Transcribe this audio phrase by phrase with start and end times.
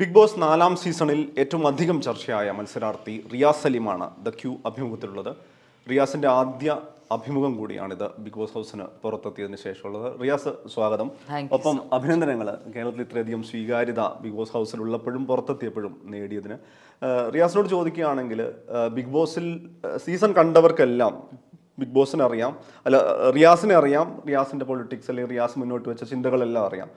[0.00, 5.28] Big boss നാലാം സീസണിൽ ഏറ്റവും അധികം ചർച്ചയായ മത്സരാർത്ഥി റിയാസ് സലീമാണ് ദ ക്യൂ അഭിമുഖത്തിലുള്ളത്.
[5.90, 6.76] റിയാസിന്റെ ആദ്യ
[7.16, 10.08] അഭിമുഖം കൂടിയാണിത് ബിഗ് ബോസ് ഹൗസിന് പുറത്തെത്തിയതിനു ശേഷമുള്ളത്.
[10.22, 11.10] റിയാസ് സ്വാഗതം.
[11.56, 16.58] ഒപ്പം അഭിനന്ദനങ്ങൾ കേരളത്തിൽ ഇത്രയധികം സ്വീകാര്യത ബിഗ് ബോസ് ഹൗസിൽ ഉള്ളപ്പോഴും പുറത്തെത്തിയപ്പോഴും നേടിയതിന്.
[17.36, 18.42] റിയാസിനോട് ചോദിക്കുകയാണെങ്കിൽ
[18.96, 19.46] ബിഗ് ബോസിൽ
[20.06, 21.14] സീസൺ കണ്ടവർക്കെല്ലാം
[21.80, 22.52] ബിഗ് ബോസിനെ അറിയാം
[22.86, 22.96] അല്ല
[23.38, 24.08] റിയാസിനെ അറിയാം.
[24.28, 26.90] റിയാസിന്റെ പൊളിറ്റിക്സ് അല്ലെങ്കിൽ റിയാസ് മുന്നോട്ട് വെച്ച ചിന്തകളെല്ലാം അറിയാം.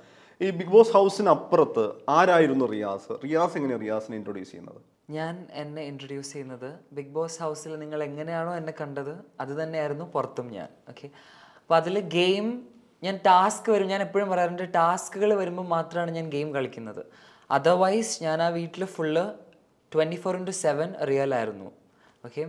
[0.44, 1.84] ഈ ബിഗ് ബോസ് ഹൗസിന് അപ്പുറത്ത്
[2.16, 3.14] ആരായിരുന്നു റിയാസ്?
[3.26, 4.80] റിയാസ് എങ്ങനെ റിയാസിനെ ഇൻട്രൊഡ്യൂസ് ചെയ്യുന്നത്?
[5.18, 10.70] ഞാൻ എന്നെ ഇൻട്രൊഡ്യൂസ് ചെയ്യുന്നത് ബിഗ് ബോസ് ഹൗസിൽ നിങ്ങൾ എങ്ങനെയാണോ എന്നെ കണ്ടത് അത് തന്നെയായിരുന്നു പുറത്തും ഞാൻ.
[10.92, 11.08] ഓക്കെ
[11.62, 12.48] അപ്പോൾ അതിൽ ഗെയിം
[13.04, 13.88] ഞാൻ ടാസ്ക് വരും.
[13.94, 17.04] ഞാൻ എപ്പോഴും പറയാറുണ്ട് ടാസ്കുകൾ വരുമ്പോൾ മാത്രമാണ് ഞാൻ ഗെയിം കളിക്കുന്നത്.
[17.50, 19.26] അതർവൈസ് ഞാൻ ആ വീട്ടിൽ full
[19.92, 21.70] twenty four into seven real ആയിരുന്നു.
[22.28, 22.44] ഓക്കെ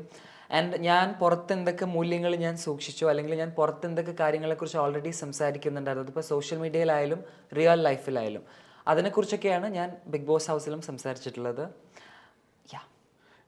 [0.50, 6.06] ആൻഡ് ഞാൻ പുറത്ത് എന്തൊക്കെ മൂല്യങ്ങൾ ഞാൻ സൂക്ഷിച്ചു അല്ലെങ്കിൽ ഞാൻ പുറത്ത് എന്തൊക്കെ കാര്യങ്ങളെക്കുറിച്ച് ഓൾറെഡി സംസാരിക്കുന്നുണ്ടായിരുന്നു.
[6.06, 7.22] അതിപ്പോൾ സോഷ്യൽ മീഡിയയിലായാലും
[7.56, 8.44] റിയൽ ലൈഫിലായാലും
[8.86, 11.64] അതിനെക്കുറിച്ചൊക്കെയാണ് ഞാൻ ബിഗ് ബോസ് ഹൗസിലും സംസാരിച്ചിട്ടുള്ളത്.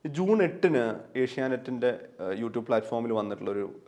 [0.04, 0.82] ജൂൺ എട്ടിന്
[1.18, 1.98] ഏഷ്യാനെറ്റിന്റെ
[2.38, 3.82] യൂട്യൂബ് പ്ലാറ്റ്ഫോമിൽ വന്നിട്ടുള്ളൊരു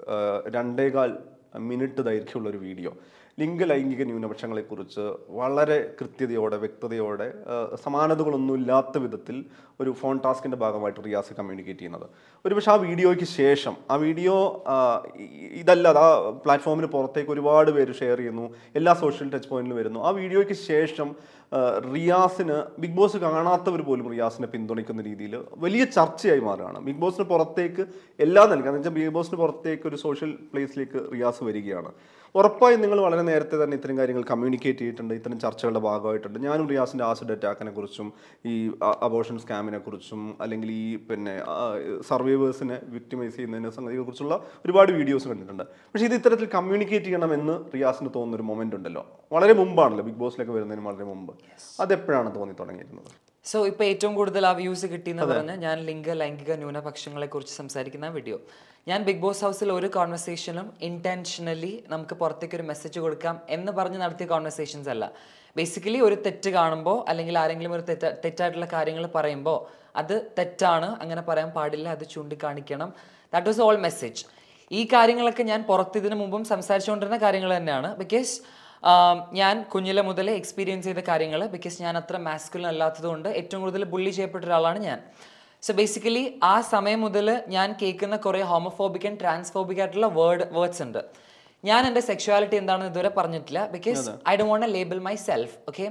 [0.57, 1.19] രണ്ടേകാൽ
[1.59, 2.97] മിനിറ്റ് ദൈർഘ്യമുള്ളൊരു വീഡിയോ.
[3.41, 5.05] ലിംഗ ലൈംഗിക ന്യൂനപക്ഷങ്ങളെക്കുറിച്ച്
[5.39, 7.27] വളരെ കൃത്യതയോടെ വ്യക്തതയോടെ
[7.85, 9.37] സമാനതകളൊന്നും ഇല്ലാത്ത വിധത്തിൽ
[9.81, 12.07] ഒരു ഫോൺ ടാസ്കിന്റെ ഭാഗമായിട്ട് റിയാസ് കമ്മ്യൂണിക്കേറ്റ് ചെയ്യുന്നത്.
[12.45, 14.35] ഒരുപക്ഷെ ആ വീഡിയോയ്ക്ക് ശേഷം ആ വീഡിയോ
[15.63, 16.11] ഇതല്ലാതെ ആ
[16.45, 18.47] പ്ലാറ്റ്ഫോമിന് പുറത്തേക്ക് ഒരുപാട് പേര് ഷെയർ ചെയ്യുന്നു
[18.81, 20.01] എല്ലാ സോഷ്യൽ ടച്ച് പോയിന്റിലും വരുന്നു.
[20.09, 21.11] ആ വീഡിയോയ്ക്ക് ശേഷം
[21.95, 26.79] റിയാസിന് ബിഗ് ബോസ് കാണാത്തവർ പോലും റിയാസിനെ പിന്തുണയ്ക്കുന്ന രീതിയിൽ വലിയ ചർച്ചയായി മാറുകയാണ്.
[26.87, 27.85] ബിഗ് ബോസിന് പുറത്തേക്ക്
[28.27, 31.93] എല്ലാ നൽകുക എന്ന് വെച്ചാൽ ബിഗ് ബോസിന് പുറത്തേക്ക് ഒരു സോഷ്യൽ പ്ലേസിലേക്ക് റിയാസ് വരികയാണ്.
[32.35, 36.39] ഉറപ്പായും നിങ്ങൾ വളരെ നേരത്തെ തന്നെ ഇത്തരം കാര്യങ്ങൾ കമ്മ്യൂണിക്കേറ്റ് ചെയ്തിട്ടുണ്ട് ഇത്തരം ചർച്ചകളുടെ ഭാഗമായിട്ടുണ്ട്.
[36.47, 38.09] ഞാനും റിയാസിന്റെ ആസിഡ് അറ്റാക്കിനെ കുറിച്ചും
[38.51, 38.55] ഈ
[39.07, 41.35] അബോഷൻ സ്കാമിനെ കുറിച്ചും അല്ലെങ്കിൽ ഈ പിന്നെ
[42.11, 45.65] സർവൈവേഴ്സിനെ വിക്ടിമൈസ് ചെയ്യുന്നതിനെ സംഗതികളെ കുറിച്ചുള്ള ഒരുപാട് വീഡിയോസ് കണ്ടിട്ടുണ്ട്.
[45.93, 49.05] പക്ഷേ ഇത് ഇത്തരത്തിൽ കമ്മ്യൂണിക്കേറ്റ് ചെയ്യണമെന്ന് റിയാസിന് തോന്നുന്ന ഒരു മൊമെന്റ് ഉണ്ടല്ലോ.
[49.33, 51.35] വളരെ മുമ്പാണല്ലോ ബിഗ് ബോസിലേക്ക് വരുന്നതിന് വളരെ മുമ്പ്.
[51.81, 53.11] അതെപ്പോഴാണ് തോന്നി തുടങ്ങിയിരുന്നത്?
[53.51, 58.39] സോ ഇപ്പൊ ഏറ്റവും കൂടുതൽ ആ വ്യൂസ് കിട്ടിയെന്ന് പറഞ്ഞ് ഞാൻ ലിംഗ ലൈംഗിക ന്യൂനപക്ഷങ്ങളെ കുറിച്ച് സംസാരിക്കുന്ന വീഡിയോ
[58.89, 64.27] ഞാൻ ബിഗ് ബോസ് ഹൗസിൽ ഒരു കോൺവെർസേഷനും ഇന്റൻഷനലി നമുക്ക് പുറത്തേക്ക് ഒരു മെസ്സേജ് കൊടുക്കാം എന്ന് പറഞ്ഞ് നടത്തിയ
[64.35, 65.05] കോൺവെർസേഷൻസ് അല്ല.
[65.57, 69.59] ബേസിക്കലി ഒരു തെറ്റ് കാണുമ്പോൾ അല്ലെങ്കിൽ ആരെങ്കിലും ഒരു തെറ്റ തെറ്റായിട്ടുള്ള കാര്യങ്ങൾ പറയുമ്പോൾ
[70.03, 72.91] അത് തെറ്റാണ് അങ്ങനെ പറയാൻ പാടില്ല അത് ചൂണ്ടിക്കാണിക്കണം.
[73.33, 74.23] ദാറ്റ് വാസ് ഓൾ മെസ്സേജ്
[74.79, 77.91] ഈ കാര്യങ്ങളൊക്കെ ഞാൻ പുറത്ത് ഇതിനു മുമ്പും സംസാരിച്ചുകൊണ്ടിരുന്ന കാര്യങ്ങൾ തന്നെയാണ്.
[77.97, 78.35] ബിക്കോസ്
[79.41, 84.45] ഞാൻ കുഞ്ഞിലെ മുതലേ എക്സ്പീരിയൻസ് ചെയ്ത കാര്യങ്ങൾ ബിക്കോസ് ഞാൻ അത്ര മാസ്കുലൻ അല്ലാത്തതുകൊണ്ട് ഏറ്റവും കൂടുതൽ ബുള്ളി ചെയ്യപ്പെട്ട
[84.45, 84.99] ഒരാളാണ് ഞാൻ.
[85.63, 86.23] സോ ബേസിക്കലി
[86.53, 91.01] ആ സമയം മുതൽ ഞാൻ കേൾക്കുന്ന കുറേ ഹോമോഫോബിക് ആൻഡ് ട്രാൻസ്ഫോബിക് ആയിട്ടുള്ള വേർഡ് വേർഡ്സ് ഉണ്ട്.
[91.65, 95.87] ഞാൻ എന്റെ സെക്ഷുവാലിറ്റി എന്താണെന്ന് ഇതുവരെ പറഞ്ഞിട്ടില്ല because I do won't label myself okay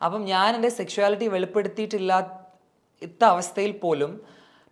[0.00, 2.12] അപ്പം ഞാൻ എന്റെ സെക്ഷുവാലിറ്റി വെളിപ്പെടുത്തിയിട്ടില്ല
[3.02, 4.12] ഇത്ത അവസ്ഥയിൽ പോലും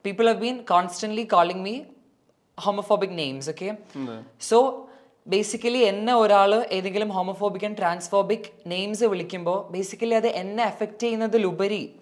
[0.04, 1.74] people have been constantly calling me
[2.58, 3.70] homophobic names okay
[4.40, 4.58] so
[5.26, 11.94] basically എന്നെ ഒരാൾ ഏതെങ്കിലും ഹോമോഫോബിക് ആൻഡ് ട്രാൻസ്ഫോബിക് നെയിംസ് വിളിക്കുമ്പോൾ ബേസിക്കലി അത് എന്നെ എഫക്റ്റ് ചെയ്യുന്നതിലുപരി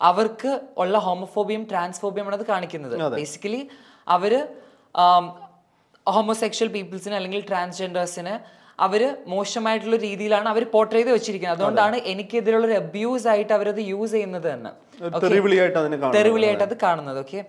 [0.00, 2.96] അവർക്ക് ഉള്ള ഹോമോഫോബിയും ട്രാൻസ്ഫോബിയും അത് കാണിക്കുന്നത്.
[3.16, 3.68] ബേസിക്കലി
[4.08, 4.32] അവർ
[6.06, 9.02] ഹോമോസെക്ഷൽ പീപ്പിൾസിന് അല്ലെങ്കിൽ ട്രാൻസ്ജെൻഡേഴ്സിന് അവർ
[9.32, 11.56] മോശമായിട്ടുള്ള രീതിയിലാണ് അവർ പോർട്ട് ചെയ്ത് വെച്ചിരിക്കുന്നത്.
[11.58, 14.70] അതുകൊണ്ടാണ് എനിക്കെതിരെയുള്ള ഒരു അബ്യൂസ് ആയിട്ട് അവരത് യൂസ് ചെയ്യുന്നത് തന്നെ
[16.18, 17.20] തെറിവിളിയായിട്ട് അത് കാണുന്നത്.
[17.24, 17.42] ഓക്കെ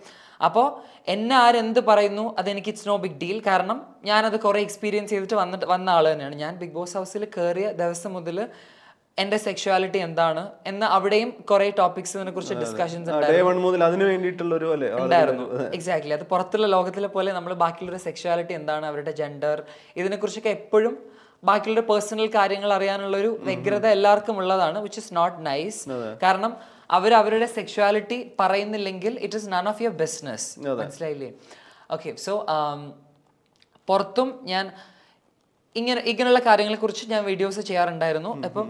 [0.46, 0.66] അപ്പോൾ
[1.14, 3.78] എന്നെ ആരെന്ത് പറയുന്നു അതെനിക്ക് ഇറ്റ്സ് നോ ബിഗ് ഡീൽ കാരണം
[4.10, 6.36] ഞാനത് കുറേ എക്സ്പീരിയൻസ് ചെയ്തിട്ട് വന്നിട്ട് വന്ന ആൾ തന്നെയാണ്.
[6.44, 8.38] ഞാൻ ബിഗ് ബോസ് ഹൗസിൽ കയറിയ ദിവസം മുതൽ
[9.18, 13.10] എന്റെ സെക്ഷുവാലിറ്റി എന്താണ് എന്ന് അവിടെയും കുറേ ടോപ്പിക്സിനെ കുറിച്ച് ഡിസ്കഷൻസ്
[15.04, 15.44] ഉണ്ടായിരുന്നു.
[15.76, 19.58] എക്സാക്ട്ലി അത് പുറത്തുള്ള ലോകത്തിലെ പോലെ നമ്മൾ ബാക്കിയുള്ള സെക്ഷുവാലിറ്റി എന്താണ് അവരുടെ ജെൻഡർ
[19.96, 20.94] ഇതിനെക്കുറിച്ചൊക്കെ എപ്പോഴും
[21.42, 25.80] ബാക്കിയുള്ള പേഴ്സണൽ കാര്യങ്ങൾ അറിയാനുള്ള ഒരു വ്യഗ്രത എല്ലാവർക്കും ഉള്ളതാണ് വിച്ച് ഇസ് നോട്ട് നൈസ്
[26.22, 26.52] കാരണം
[26.90, 30.48] അവർ അവരുടെ sexuality പറയുന്നില്ലെങ്കിൽ it is none of your business
[30.82, 31.30] മനസ്സിലായില്ലേ?
[31.90, 32.32] ഓക്കെ സോ
[33.88, 34.64] പുറത്തും ഞാൻ
[35.80, 38.32] ഇങ്ങനെ ഇങ്ങനെയുള്ള കാര്യങ്ങളെ കുറിച്ച് ഞാൻ വീഡിയോസ് ചെയ്യാറുണ്ടായിരുന്നു.
[38.48, 38.66] അപ്പം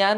[0.00, 0.14] ഞാൻ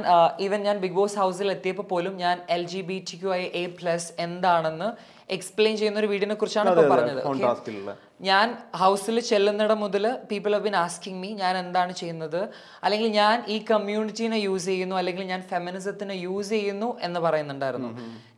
[0.47, 3.65] ഈവൻ ഞാൻ ബിഗ് ബോസ് ഹൗസിൽ എത്തിയപ്പോൾ പോലും ഞാൻ L G B T Q I A
[3.79, 4.89] plus എന്താണെന്ന്
[5.37, 7.21] എക്സ്പ്ലെയിൻ ചെയ്യുന്ന ഒരു വീഡിയോനെ കുറിച്ചാണ് ഇപ്പോൾ പറഞ്ഞത്.
[8.29, 8.47] ഞാൻ
[8.81, 12.41] ഹൗസിൽ ചെല്ലുന്നിടം മുതൽ people have been asking me ഞാൻ എന്താണ് ചെയ്യുന്നത്?
[12.85, 17.91] അല്ലെങ്കിൽ ഞാൻ ഈ കമ്മ്യൂണിറ്റീനെ യൂസ് ചെയ്യുന്നു അല്ലെങ്കിൽ ഞാൻ ഫെമിനിസത്തിനെ യൂസ് ചെയ്യുന്നു എന്ന് പറയുന്നുണ്ടായിരുന്നു.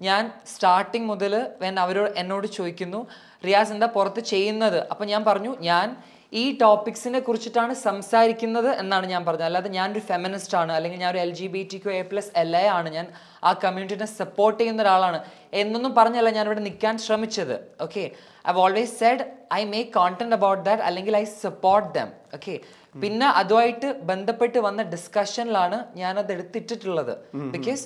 [0.09, 0.23] ഞാൻ
[0.53, 1.35] സ്റ്റാർട്ടിങ് മുതൽ
[1.65, 3.03] വെൻ അവരോട് എന്നോട് ചോദിക്കുന്നു
[3.49, 4.81] റിയാസ് എന്താ പുറത്ത് ചെയ്യുന്നത്?
[4.93, 5.89] അപ്പം ഞാൻ പറഞ്ഞു ഞാൻ
[6.33, 9.47] ഈ ടോപ്പിക്സിനെ കുറിച്ചിട്ടാണ് സംസാരിക്കുന്നത് എന്നാണ് ഞാൻ പറഞ്ഞത്.
[9.49, 12.51] അല്ലാതെ ഞാനൊരു ഫെമിനിസ്റ്റ് ആണ് അല്ലെങ്കിൽ ഞാൻ ഒരു L G B T Q A plus L
[12.63, 12.89] A ആണ്.
[12.97, 13.07] ഞാൻ
[13.49, 15.21] ആ കമ്മ്യൂണിറ്റിനെ സപ്പോർട്ട് ചെയ്യുന്ന ഒരാളാണ്
[15.61, 17.57] എന്നൊന്നും പറഞ്ഞല്ല ഞാനിവിടെ ഇവിടെ നിൽക്കാൻ ശ്രമിച്ചത്.
[17.87, 18.05] Okay
[18.51, 19.25] I always said
[19.61, 22.57] I make content about that അല്ലെങ്കിൽ ഐ സപ്പോർട്ട് ദം ഓക്കെ
[23.03, 27.15] പിന്നെ അതുമായിട്ട് ബന്ധപ്പെട്ട് വന്ന ഡിസ്കഷനിലാണ് ഞാനത് എടുത്തിട്ടിട്ടുള്ളത്.
[27.57, 27.85] ബിക്കോസ്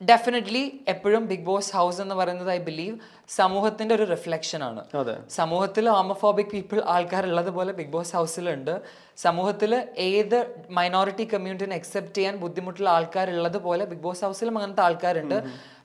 [0.00, 2.96] ഡെഫിനറ്റ്ലി എപ്പോഴും ബിഗ് ബോസ് ഹൗസ് എന്ന് പറയുന്നത് ഐ ബിലീവ്
[3.28, 4.82] സമൂഹത്തിന്റെ ഒരു റിഫ്ലക്ഷൻ ആണ്.
[5.30, 8.74] സമൂഹത്തിൽ ഹോമോഫോബിക് പീപ്പിൾ ആൾക്കാരുള്ളത് പോലെ ബിഗ് ബോസ് ഹൗസിലുണ്ട്
[9.16, 9.72] സമൂഹത്തിൽ
[10.08, 10.38] ഏത്
[10.70, 15.38] മൈനോറിറ്റി കമ്മ്യൂണിറ്റിനെ അക്സെപ്റ്റ് ചെയ്യാൻ ബുദ്ധിമുട്ടുള്ള ആൾക്കാരുള്ളത് പോലെ ബിഗ് ബോസ് ഹൗസിലും അങ്ങനത്തെ ആൾക്കാരുണ്ട്.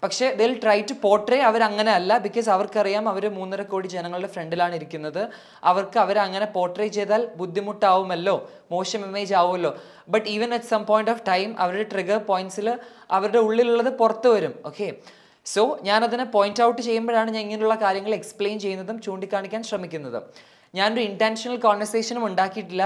[0.04, 4.76] പക്ഷേ ദിൽ ട്രൈ ടു പോർട്രേ അവർ അങ്ങനെ അല്ല ബിക്കോസ് അവർക്കറിയാം അവർ മൂന്നര കോടി ജനങ്ങളുടെ ഫ്രണ്ടിലാണ്
[4.76, 5.24] ഇരിക്കുന്നത്.
[5.64, 8.36] അവർക്ക് അവരെ അങ്ങനെ പോർട്രേ ചെയ്താൽ ബുദ്ധിമുട്ടാവുമല്ലോ
[8.72, 9.72] മോശം ഇമേജ് ആവുമല്ലോ.
[10.14, 12.68] But even at some point of time അവരുടെ ട്രിഗർ പോയിന്റ്സിൽ
[13.18, 14.54] അവരുടെ ഉള്ളിലുള്ളത് പുറത്തു വരും.
[14.66, 14.90] ഓക്കെ
[15.46, 20.24] സോ ഞാനതിനെ പോയിന്റ് ഔട്ട് ചെയ്യുമ്പോഴാണ് ഞാൻ ഇങ്ങനെയുള്ള കാര്യങ്ങൾ എക്സ്പ്ലെയിൻ ചെയ്യുന്നതും ചൂണ്ടിക്കാണിക്കാൻ ശ്രമിക്കുന്നതും.
[20.76, 22.86] ഞാനൊരു ഇന്റൻഷണൽ കോൺവെർസേഷനും ഉണ്ടാക്കിയിട്ടില്ല.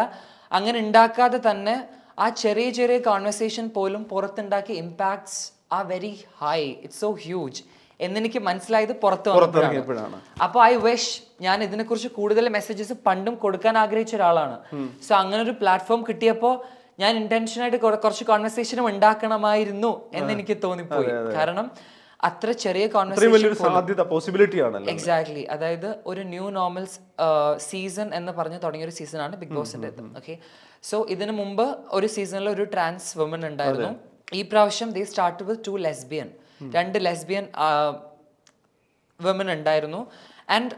[0.51, 1.75] അങ്ങനെ ഉണ്ടാക്കാതെ തന്നെ
[2.19, 5.39] ആ ചെറിയ ചെറിയ കോൺവെർസേഷൻ പോലും പുറത്തുണ്ടാക്കിയ ഇമ്പാക്ട്സ്
[5.75, 7.61] ആ very high it's so huge
[8.05, 10.19] എന്നെനിക്ക് മനസ്സിലായത് പുറത്ത് വന്നപ്പോഴാണ്.
[10.45, 11.11] അപ്പൊ ഐ വിഷ്
[11.45, 14.55] ഞാൻ ഇതിനെക്കുറിച്ച് കൂടുതൽ മെസ്സേജസ് പണ്ടും കൊടുക്കാൻ ആഗ്രഹിച്ച ഒരാളാണ്.
[15.07, 16.51] സോ അങ്ങനെ ഒരു പ്ലാറ്റ്ഫോം കിട്ടിയപ്പോ
[17.01, 21.11] ഞാൻ ഇന്റൻഷനായിട്ട് കുറച്ച് കോൺവെർസേഷനും ഉണ്ടാക്കണമായിരുന്നു എന്ന് എനിക്ക് തോന്നിപ്പോയി.
[21.37, 21.67] കാരണം
[22.27, 23.21] അത്ര ചെറിയ കോൺവെർസേഷൻ
[24.93, 26.97] എക്സാക്ട്ലി അതായത് ഒരു ന്യൂ നോർമൽസ്
[27.69, 29.89] സീസൺ എന്ന് പറഞ്ഞ് തുടങ്ങിയ ഒരു സീസണാണ് ബിഗ് ബോസിന്റെ
[30.19, 30.35] ഓക്കെ
[30.89, 31.65] സോ ഇതിനു മുമ്പ്
[31.97, 33.91] ഒരു സീസണിൽ ഒരു ട്രാൻസ് വുമൻ ഉണ്ടായിരുന്നു.
[34.39, 36.29] ഈ പ്രാവശ്യം they start with two lesbian
[36.77, 37.45] രണ്ട് ലെസ്ബിയൻ
[39.19, 40.01] വിമൻ ഉണ്ടായിരുന്നു.
[40.55, 40.71] ആൻഡ്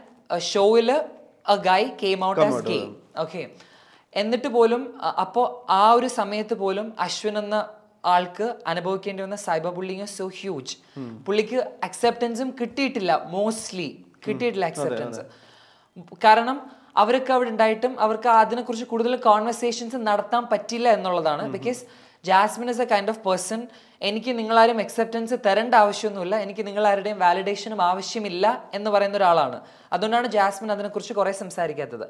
[0.52, 2.78] ഷോയിൽ a guy came out as gay
[3.24, 3.42] okay
[4.14, 5.42] എന്നിട്ട് പോലും അപ്പോൾ അപ്പോ
[5.80, 7.56] ആ ഒരു സമയത്ത് പോലും അശ്വിൻ എന്ന
[8.14, 10.74] ആൾക്ക് അനുഭവിക്കേണ്ടി വന്ന സൈബർ ബുള്ളിങ് സോ ഹ്യൂജ്
[11.26, 11.58] പുള്ളിക്ക്
[11.88, 13.88] അക്സെപ്റ്റൻസും കിട്ടിയിട്ടില്ല മോസ്റ്റ്ലി
[14.26, 15.22] കിട്ടിയിട്ടില്ല അക്സെപ്റ്റൻസ്
[16.24, 16.58] കാരണം
[17.02, 21.44] അവരൊക്കെ അവിടെ ഉണ്ടായിട്ടും അവർക്ക് അതിനെക്കുറിച്ച് കൂടുതൽ കോൺവെർസേഷൻസ് നടത്താൻ പറ്റില്ല എന്നുള്ളതാണ്.
[21.56, 21.82] Because
[22.28, 23.60] Jasmine is a kind of person
[24.08, 26.36] എനിക്ക് നിങ്ങളാരും അക്സെപ്റ്റൻസ് തരേണ്ട ആവശ്യമൊന്നുമില്ല.
[26.44, 28.44] എനിക്ക് നിങ്ങളാരുടെയും വാലിഡേഷനും ആവശ്യമില്ല
[28.74, 29.58] എന്ന് പറയുന്ന ഒരാളാണ്.
[29.94, 32.06] അതുകൊണ്ടാണ് ജാസ്മിൻ അതിനെക്കുറിച്ച് കുറേ സംസാരിക്കാത്തത്.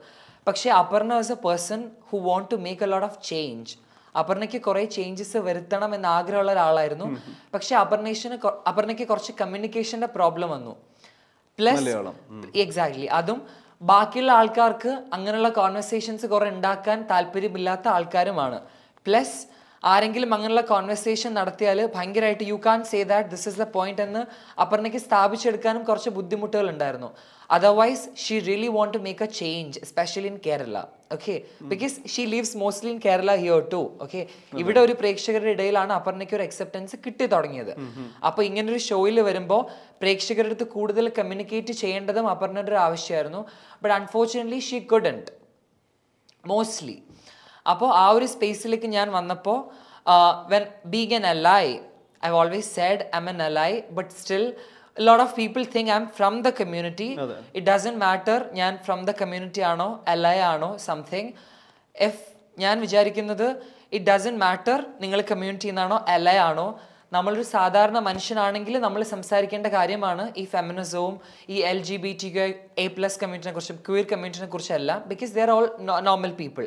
[0.47, 3.75] പക്ഷേ Aparna was a person who want to make a lot of change
[4.21, 7.07] അപർണയ്ക്ക് കുറെ ചേഞ്ചസ് വരുത്തണം എന്ന് ആഗ്രഹമുള്ള ഒരാളായിരുന്നു.
[7.55, 8.37] പക്ഷെ അപർണേഷന്
[8.71, 10.73] അപർണയ്ക്ക് കുറച്ച് കമ്മ്യൂണിക്കേഷന്റെ പ്രോബ്ലം വന്നു.
[11.59, 11.85] പ്ലസ്.
[12.65, 13.41] എക്സാക്ട്ലി അതും
[13.91, 18.59] ബാക്കിയുള്ള ആൾക്കാർക്ക് അങ്ങനെയുള്ള കോൺവെർസേഷൻസ് കുറെ ഉണ്ടാക്കാൻ താല്പര്യമില്ലാത്ത ആൾക്കാരുമാണ്.
[19.07, 19.39] പ്ലസ്
[19.85, 24.23] ആരെങ്കിലും അങ്ങനെയുള്ള കോൺവെർസേഷൻ നടത്തിയാൽ ഭയങ്കരമായിട്ട് you can say that this is the point എന്ന്
[24.65, 27.11] അപർണയ്ക്ക് സ്ഥാപിച്ചെടുക്കാനും കുറച്ച് ബുദ്ധിമുട്ടുകൾ ഉണ്ടായിരുന്നു.
[27.51, 30.79] Otherwise she really want to make a change specially in Kerala
[31.15, 31.35] okay
[31.73, 34.21] because she lives mostly in Kerala here too okay
[34.63, 37.73] ഇവിടെ ഒരു പ്രേക്ഷകരുടെ ഇടയിലാണ് അപർണയ്ക്ക് ഒരു അക്സെപ്റ്റൻസ് കിട്ടി തുടങ്ങിയത്.
[38.29, 38.43] അപ്പൊ
[38.73, 39.63] ഒരു ഷോയിൽ വരുമ്പോൾ
[40.03, 43.43] പ്രേക്ഷകരുടെ അടുത്ത് കൂടുതൽ കമ്മ്യൂണിക്കേറ്റ് ചെയ്യേണ്ടതും അപർണയുടെ ഒരു ആവശ്യമായിരുന്നു.
[43.83, 45.33] But unfortunately she couldn't
[46.53, 46.97] mostly
[47.67, 49.59] അപ്പോൾ ആ ഒരു സ്പേസിലേക്ക് ഞാൻ വന്നപ്പോൾ
[50.53, 51.75] when being an ally
[52.23, 54.45] I always said I an ally but still
[54.97, 57.09] lot of people think I am from the community
[57.55, 61.33] it doesn't matter ഞാൻ ഫ്രം ദ കമ്മ്യൂണിറ്റി ആണോ ally ആണോ something
[61.95, 62.25] if
[62.59, 63.49] ഞാൻ വിചാരിക്കുന്നത്
[63.93, 65.99] ഇറ്റ് ഡസൻ മാറ്റർ നിങ്ങൾ community നിന്നാണോ
[66.45, 66.69] ആണോ
[67.13, 71.15] നമ്മളൊരു സാധാരണ മനുഷ്യനാണെങ്കിൽ നമ്മൾ സംസാരിക്കേണ്ട കാര്യമാണ് ഈ ഫെമിനിസവും
[71.49, 72.29] ഈ L G B T
[72.77, 75.67] A plus കമ്മ്യൂണിറ്റിനെ കുറിച്ചും ക്യൂർ കമ്മ്യൂണിറ്റിനെ കുറിച്ചല്ല because they're all
[76.09, 76.67] normal people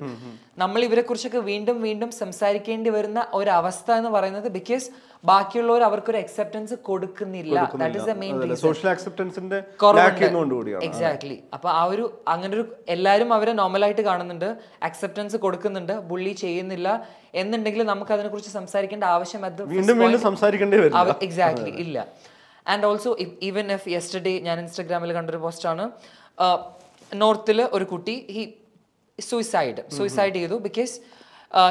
[0.61, 4.87] നമ്മൾ ഇവരെ കുറിച്ചൊക്കെ വീണ്ടും വീണ്ടും സംസാരിക്കേണ്ടി വരുന്ന ഒരു അവസ്ഥ എന്ന് പറയുന്നത് ബിക്കോസ്
[5.29, 7.55] ബാക്കിയുള്ളവർ അവർക്കൊരു അക്സെപ്റ്റൻസ് കൊടുക്കുന്നില്ല.
[7.81, 9.57] That is the main social അക്സെപ്റ്റൻസിന്റെ
[10.87, 12.65] exactly അപ്പൊ ആ ഒരു അങ്ങനെ ഒരു
[12.95, 14.49] എല്ലാവരും അവരെ നോർമലായിട്ട് കാണുന്നുണ്ട്.
[14.89, 15.93] അക്സെപ്റ്റൻസ് കൊടുക്കുന്നുണ്ട്.
[16.11, 16.87] ബുള്ളി ചെയ്യുന്നില്ല.
[17.41, 22.07] എന്നുണ്ടെങ്കിൽ നമുക്ക് അതിനെ കുറിച്ച് സംസാരിക്കേണ്ട ആവശ്യം അത് വീണ്ടും വീണ്ടും സംസാരിക്കേണ്ടി വരും എക്സാക്ട്ലി ഇല്ല.
[22.73, 23.11] And also
[23.49, 25.85] even if yesterday ഞാൻ ഇൻസ്റ്റാഗ്രാമിൽ കണ്ടൊരു പോസ്റ്റാണ്
[27.11, 28.43] നോർത്തിൽ ഒരു കുട്ടി ഹി
[29.21, 30.93] സൂയിസൈഡ് സൂയിസൈഡ് ചെയ്തു because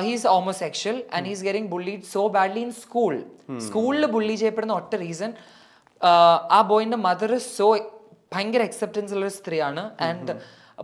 [0.06, 3.15] he's homosexual and he's getting bullied so badly in school
[3.67, 5.33] സ്കൂളിൽ ബുള്ളി ചെയ്യപ്പെടുന്ന ഒറ്റ റീസൺ
[6.50, 7.69] ആ ബോയിന്റെ മദർ സോ
[8.35, 9.90] ഭയങ്കര അക്സെപ്റ്റൻസ് ഉള്ള ഒരു സ്ത്രീയാണ്.
[10.00, 10.35] ആൻഡ്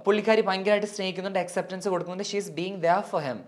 [0.06, 2.28] പുള്ളിക്കാരി ഭയങ്കരമായിട്ട് സ്നേഹിക്കുന്നുണ്ട് അക്സെപ്റ്റൻസ് കൊടുക്കുന്നുണ്ട്.
[2.30, 3.40] She is being there for him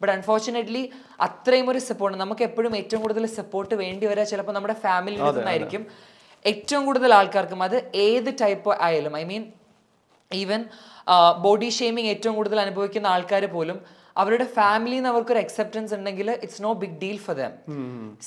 [0.00, 5.30] but unfortunately അത്രയും ഒരു സപ്പോർട്ട് നമുക്ക് എപ്പോഴും ഏറ്റവും കൂടുതൽ സപ്പോർട്ട് വേണ്ടി വരാ ചിലപ്പോൾ നമ്മുടെ ഫാമിലിയിൽ
[5.38, 5.86] നിന്നായിരിക്കും.
[6.44, 9.44] ഏറ്റവും കൂടുതൽ ആൾക്കാർക്കും അത് ഏത് ടൈപ്പ് ആയാലും I mean
[10.30, 10.64] even
[11.44, 13.78] body shaming ഏറ്റവും കൂടുതൽ അനുഭവിക്കുന്ന ആൾക്കാർ പോലും
[14.22, 17.52] അവരുടെ ഫാമിലിയിൽ നിന്ന് അവർക്കൊരു അക്സെപ്റ്റൻസ് ഉണ്ടെങ്കിൽ it's no big deal for them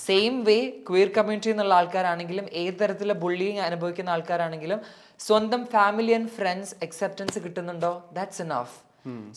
[0.05, 0.55] same way
[0.89, 4.79] queer community എന്നുള്ള ആൾക്കാരാണെങ്കിലും ഏത് തരത്തിലുള്ള ബുള്ളിങ് അനുഭവിക്കുന്ന ആൾക്കാരാണെങ്കിലും
[5.19, 7.91] സ്വന്തം ഫാമിലി ആൻഡ് ഫ്രണ്ട്സ് അക്സെപ്റ്റൻസ് കിട്ടുന്നുണ്ടോ?
[8.13, 8.77] ദാറ്റ്സ് എനഫ്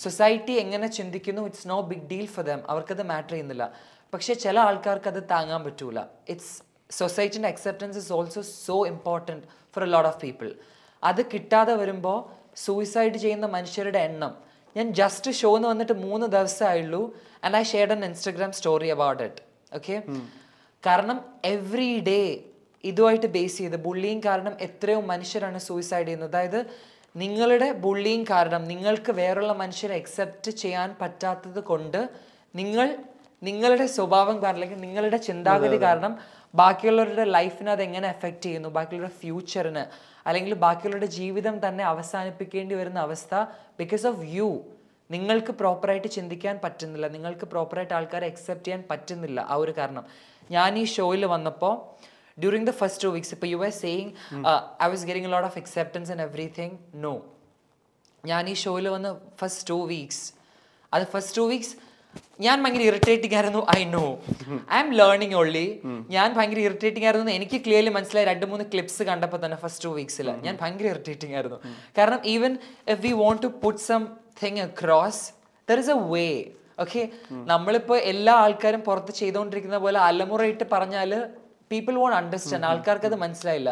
[0.04, 1.42] സൊസൈറ്റി എങ്ങനെ ചിന്തിക്കുന്നു?
[1.50, 3.66] It's no big deal for them അവർക്കത് മാറ്റർ ചെയ്യുന്നില്ല.
[4.14, 5.98] പക്ഷേ ചില ആൾക്കാർക്ക് അത് താങ്ങാൻ പറ്റൂല.
[6.28, 6.54] It's
[6.90, 10.50] സൊസൈറ്റിന്റെ acceptance is also so important for a lot of people
[11.02, 12.18] അത് കിട്ടാതെ വരുമ്പോൾ
[12.64, 14.32] സൂയിസൈഡ് ചെയ്യുന്ന മനുഷ്യരുടെ എണ്ണം.
[14.76, 17.02] ഞാൻ ജസ്റ്റ് ഷോ എന്ന് വന്നിട്ട് മൂന്ന് ദിവസമായുള്ളൂ
[17.44, 19.42] and I shared an Instagram story about it
[19.76, 19.96] okay
[20.86, 21.18] കാരണം
[21.54, 22.20] എവ്രി ഡേ
[22.84, 26.30] ഇതുമായിട്ട് ബേസ് ചെയ്ത് ബുള്ളിങ് കാരണം എത്രയോ മനുഷ്യരാണ് സൂയിസൈഡ് ചെയ്യുന്നത്.
[26.32, 26.60] അതായത്
[27.16, 32.00] നിങ്ങളുടെ ബുള്ളിങ് കാരണം നിങ്ങൾക്ക് വേറുള്ള മനുഷ്യരെ അക്സെപ്റ്റ് ചെയ്യാൻ പറ്റാത്തത് കൊണ്ട്
[32.54, 32.88] നിങ്ങൾ
[33.42, 36.12] നിങ്ങളുടെ സ്വഭാവം കാരണം അല്ലെങ്കിൽ നിങ്ങളുടെ ചിന്താഗതി കാരണം
[36.54, 38.68] ബാക്കിയുള്ളവരുടെ ലൈഫിനെ അത് എങ്ങനെ എഫക്റ്റ് ചെയ്യുന്നു?
[38.76, 39.84] ബാക്കിയുള്ളവരുടെ ഫ്യൂച്ചറിന്
[40.28, 43.34] അല്ലെങ്കിൽ ബാക്കിയുള്ളവരുടെ ജീവിതം തന്നെ അവസാനിപ്പിക്കേണ്ടി വരുന്ന അവസ്ഥ
[43.80, 44.48] ബിക്കോസ് ഓഫ് യു
[45.10, 47.06] നിങ്ങൾക്ക് പ്രോപ്പറായിട്ട് ചിന്തിക്കാൻ പറ്റുന്നില്ല.
[47.16, 49.40] നിങ്ങൾക്ക് പ്രോപ്പറായിട്ട് ആൾക്കാരെ അക്സെപ്റ്റ് ചെയ്യാൻ പറ്റുന്നില്ല.
[49.52, 50.04] ആ ഒരു കാരണം.
[50.50, 51.74] ഞാൻ ഈ ഷോയിൽ വന്നപ്പോൾ
[52.38, 54.10] during the first two weeks ഇപ്പോൾ you are saying
[54.84, 57.14] I was getting lot of acceptance and everything no
[58.24, 60.24] ഞാൻ ഈ ഷോയിൽ വന്ന് ഫസ്റ്റ് ടു വീക്സ്
[60.92, 61.74] അത് ഫസ്റ്റ് ടു വീക്സ്
[62.44, 64.04] ഞാൻ ഭയങ്കര ഇറിറ്റേറ്റിംഗ് ആയിരുന്നു I know
[64.74, 65.66] I am learning only
[66.14, 67.32] ഞാൻ ഭയങ്കര ഇറിറ്റേറ്റിംഗ് ആയിരുന്നു.
[67.38, 71.58] എനിക്ക് ക്ലിയർലി മനസ്സിലായി രണ്ട് മൂന്ന് ക്ലിപ്സ് കണ്ടപ്പോൾ തന്നെ ഫസ്റ്റ് ടു വീക്സിൽ ഞാൻ ഭയങ്കര ഇറിറ്റേറ്റിംഗ് ആയിരുന്നു.
[71.98, 72.52] കാരണം even
[72.94, 73.82] if we want to put
[74.42, 75.22] something across
[75.68, 76.28] there is a way
[76.84, 77.02] okay
[77.52, 81.10] നമ്മളിപ്പോൾ എല്ലാ ആൾക്കാരും പുറത്ത് ചെയ്തുകൊണ്ടിരിക്കുന്ന പോലെ അലമുറയിട്ട് പറഞ്ഞാൽ
[81.72, 83.70] പീപ്പിൾ വോണ്ട് അണ്ടർസ്റ്റാൻഡ് ആൾക്കാർക്ക് അത് മനസ്സിലായില്ല.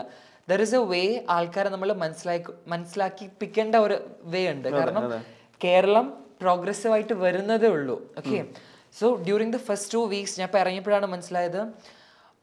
[0.50, 1.02] ദർ ഇസ് എ വേ
[1.36, 3.96] ആൾക്കാരെ നമ്മൾ മനസ്സിലാക്കി മനസ്സിലാക്കിപ്പിക്കേണ്ട ഒരു
[4.32, 4.68] വേ ഉണ്ട്.
[4.78, 5.04] കാരണം
[5.64, 6.06] കേരളം
[6.42, 7.96] പ്രോഗ്രസീവ് ആയിട്ട് വരുന്നതേ ഉള്ളൂ.
[8.20, 8.38] Okay
[9.00, 11.60] so during the first two weeks ഞാൻ ഇപ്പോൾ ഇറങ്ങിയപ്പോഴാണ് മനസ്സിലായത്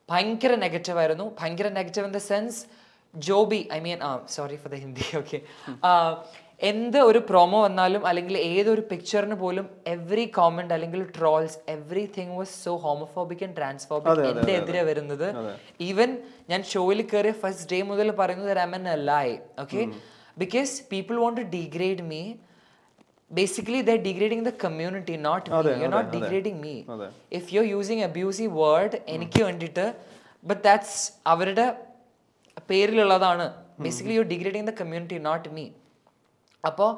[0.10, 1.26] ഭയങ്കര നെഗറ്റീവ് ആയിരുന്നു.
[1.40, 2.60] ഭയങ്കര negative in the sense
[3.14, 5.40] Joby I mean ah sorry for the Hindi okay
[6.70, 12.72] എന്ത് ഒരു പ്രൊമോ വന്നാലും അല്ലെങ്കിൽ ഏതൊരു പിക്ചറിന് പോലും എവറി കോമന്റ് അല്ലെങ്കിൽ trolls everything was so
[12.86, 15.28] homophobic and transphobic എന്റെ എതിരെ വരുന്നത്.
[15.88, 16.10] ഈവൻ
[16.52, 19.82] ഞാൻ ഷോയിൽ കയറിയ ഫസ്റ്റ് ഡേ മുതൽ പറയുന്നത് രമൻ അല്ലായി okay
[20.44, 22.22] because people want to degrade me
[23.31, 26.75] basically they're degrading the community not me you're not degrading me
[27.39, 29.87] if you're using abusive word എനിക്ക് വേണ്ടിയിട്ട്
[30.45, 30.95] but that's
[31.33, 31.67] അവരുടെ
[32.69, 33.47] പേരിലുള്ളതാണ്
[33.85, 35.65] basically you degrading the community not me
[36.65, 36.91] അപ്പോൾ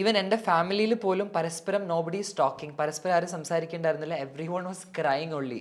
[0.00, 4.16] even എന്റെ ഫാമിലിയിൽ പോലും പരസ്പരം nobody stalking പരസ്പരം ആരും സംസാരിക്കേണ്ടായിരുന്നില്ല.
[4.26, 5.60] Everyone was crying only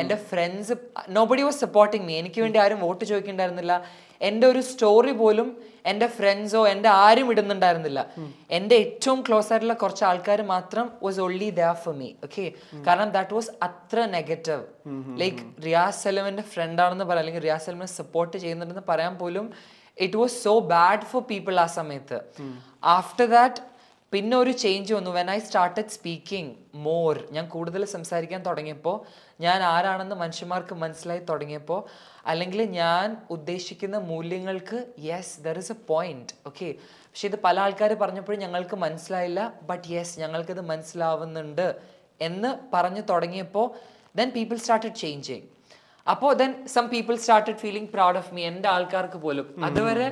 [0.00, 0.76] എന്റെ friends
[1.16, 3.74] nobody was supporting me എനിക്ക് വേണ്ടി ആരും വോട്ട് ചോദിക്കേണ്ടായിരുന്നില്ല.
[4.28, 5.48] എന്റെ ഒരു സ്റ്റോറി പോലും
[5.90, 8.00] എന്റെ ഫ്രണ്ട്സോ എന്റെ ആരും ഇടുന്നുണ്ടായിരുന്നില്ല.
[8.56, 12.44] എന്റെ ഏറ്റവും ക്ലോസ് ആയിട്ടുള്ള കുറച്ച് ആൾക്കാർ മാത്രം was only there for me okay
[12.86, 14.62] കാരണം ദാറ്റ് വാസ് അത്ര നെഗറ്റീവ്
[15.22, 17.24] ലൈക്ക് റിയാസ് സലമിന്റെ ഫ്രണ്ടാണെന്ന് പറയാം.
[17.24, 19.46] അല്ലെങ്കിൽ റിയാസ് സലമിനെ സപ്പോർട്ട് ചെയ്യുന്നുണ്ടെന്ന് പറയാൻ പോലും
[20.04, 22.18] it was so bad for people ആ സമയത്ത്.
[22.98, 23.62] ആഫ്റ്റർ ദാറ്റ്
[24.12, 25.10] പിന്നെ ഒരു ചേഞ്ച് വന്നു.
[25.16, 26.52] When I started speaking
[26.86, 28.96] more ഞാൻ കൂടുതൽ സംസാരിക്കാൻ തുടങ്ങിയപ്പോൾ
[29.44, 31.80] ഞാൻ ആരാണെന്ന് മനുഷ്യന്മാർക്ക് മനസ്സിലായി തുടങ്ങിയപ്പോൾ
[32.26, 34.78] അല്ലെങ്കിൽ ഞാൻ ഉദ്ദേശിക്കുന്ന മൂല്യങ്ങൾക്ക്
[35.08, 36.68] yes there is a point okay
[37.10, 39.40] പക്ഷെ ഇത് പല ആൾക്കാർ പറഞ്ഞപ്പോഴും ഞങ്ങൾക്ക് മനസ്സിലായില്ല.
[39.70, 41.68] ബട്ട് യെസ് ഞങ്ങൾക്കത് മനസ്സിലാവുന്നുണ്ട്
[42.20, 43.66] എന്ന് പറഞ്ഞു തുടങ്ങിയപ്പോൾ
[44.18, 45.46] ദെൻ പീപ്പിൾ സ്റ്റാർട്ടഡ് ചേഞ്ചിങ്
[46.12, 49.46] അപ്പോൾ then some people started feeling proud of me എന്റെ ആൾക്കാർക്ക് പോലും.
[49.68, 50.06] അതുവരെ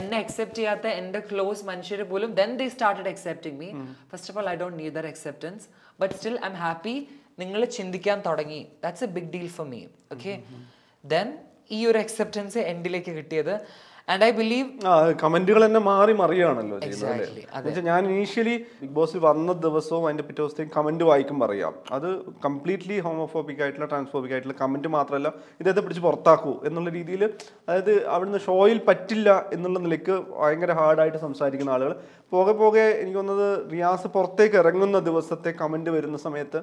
[0.00, 3.68] എന്നെ അക്സെപ്റ്റ് ചെയ്യാത്ത എന്റെ ക്ലോസ് മനുഷ്യർ പോലും then they started accepting me
[4.12, 5.64] first of all I don't need their acceptance
[6.02, 6.96] but still I'm happy
[7.42, 8.60] നിങ്ങൾ ചിന്തിക്കാൻ തുടങ്ങി.
[8.84, 9.80] That's a big deal for me
[10.16, 10.34] okay
[11.04, 11.28] then
[11.76, 13.54] ഈ ഒരു അക്സെപ്റ്റൻസ് എൻഡിലേക്ക് കിട്ടിയത്
[14.08, 14.68] ആൻഡ് ഐ ബിലീവ്
[15.22, 21.04] കമന്റുകൾ തന്നെ മാറി മറിയാണല്ലോ ചെയ്യുന്നത് ഞാൻ ഇനീഷ്യലി ബിഗ് ബോസിൽ വന്ന ദിവസവും അതിന്റെ പിറ്റേ ദിവസത്തെയും കമന്റ്
[21.08, 21.74] വായിക്കും പറയാം.
[21.96, 22.08] അത്
[22.44, 25.28] കംപ്ലീറ്റ്ലി ഹോമോഫോബിക് ആയിട്ടുള്ള ട്രാൻസ്ഫോബിക് ആയിട്ടുള്ള കമന്റ് മാത്രമല്ല
[25.60, 27.22] ഇദ്ദേഹത്തെ പിടിച്ച് പുറത്താക്കൂ എന്നുള്ള രീതിയിൽ
[27.68, 31.94] അതായത് അവിടുന്ന് ഷോയിൽ പറ്റില്ല എന്നുള്ള നിലയ്ക്ക് ഭയങ്കര ഹാർഡായിട്ട് സംസാരിക്കുന്ന ആളുകൾ.
[32.32, 36.58] പോകെ പോകെ എനിക്ക് തോന്നുന്നത് റിയാസ് പുറത്തേക്ക് ഇറങ്ങുന്ന ദിവസത്തെ കമന്റ് വരുന്ന സമയത്ത്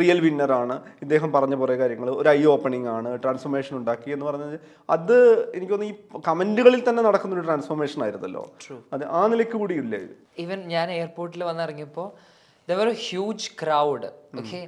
[0.00, 0.74] റിയൽ വിന്നറാണ്
[1.04, 4.56] ഇദ്ദേഹം പറഞ്ഞ കുറേ കാര്യങ്ങൾ ഒരു ഐ ഓപ്പണിംഗ് ആണ് ട്രാൻസ്ഫോർമേഷൻ ഉണ്ടാക്കി എന്ന് പറഞ്ഞത്.
[4.88, 5.16] അത്
[5.56, 8.42] എനിക്ക് തോന്നുന്നു ഈ കമന്റുകളിൽ തന്നെ നടക്കുന്ന ഒരു ട്രാൻസ്ഫോർമേഷൻ ആയിരുന്നല്ലോ
[8.94, 10.00] അത് ആ നിലയ്ക്ക് കൂടി ഇല്ലേ
[10.38, 12.08] ഈവൻ ഞാൻ എയർപോർട്ടിൽ വന്നിറങ്ങിയപ്പോൾ
[12.68, 14.60] there a huge crowd okay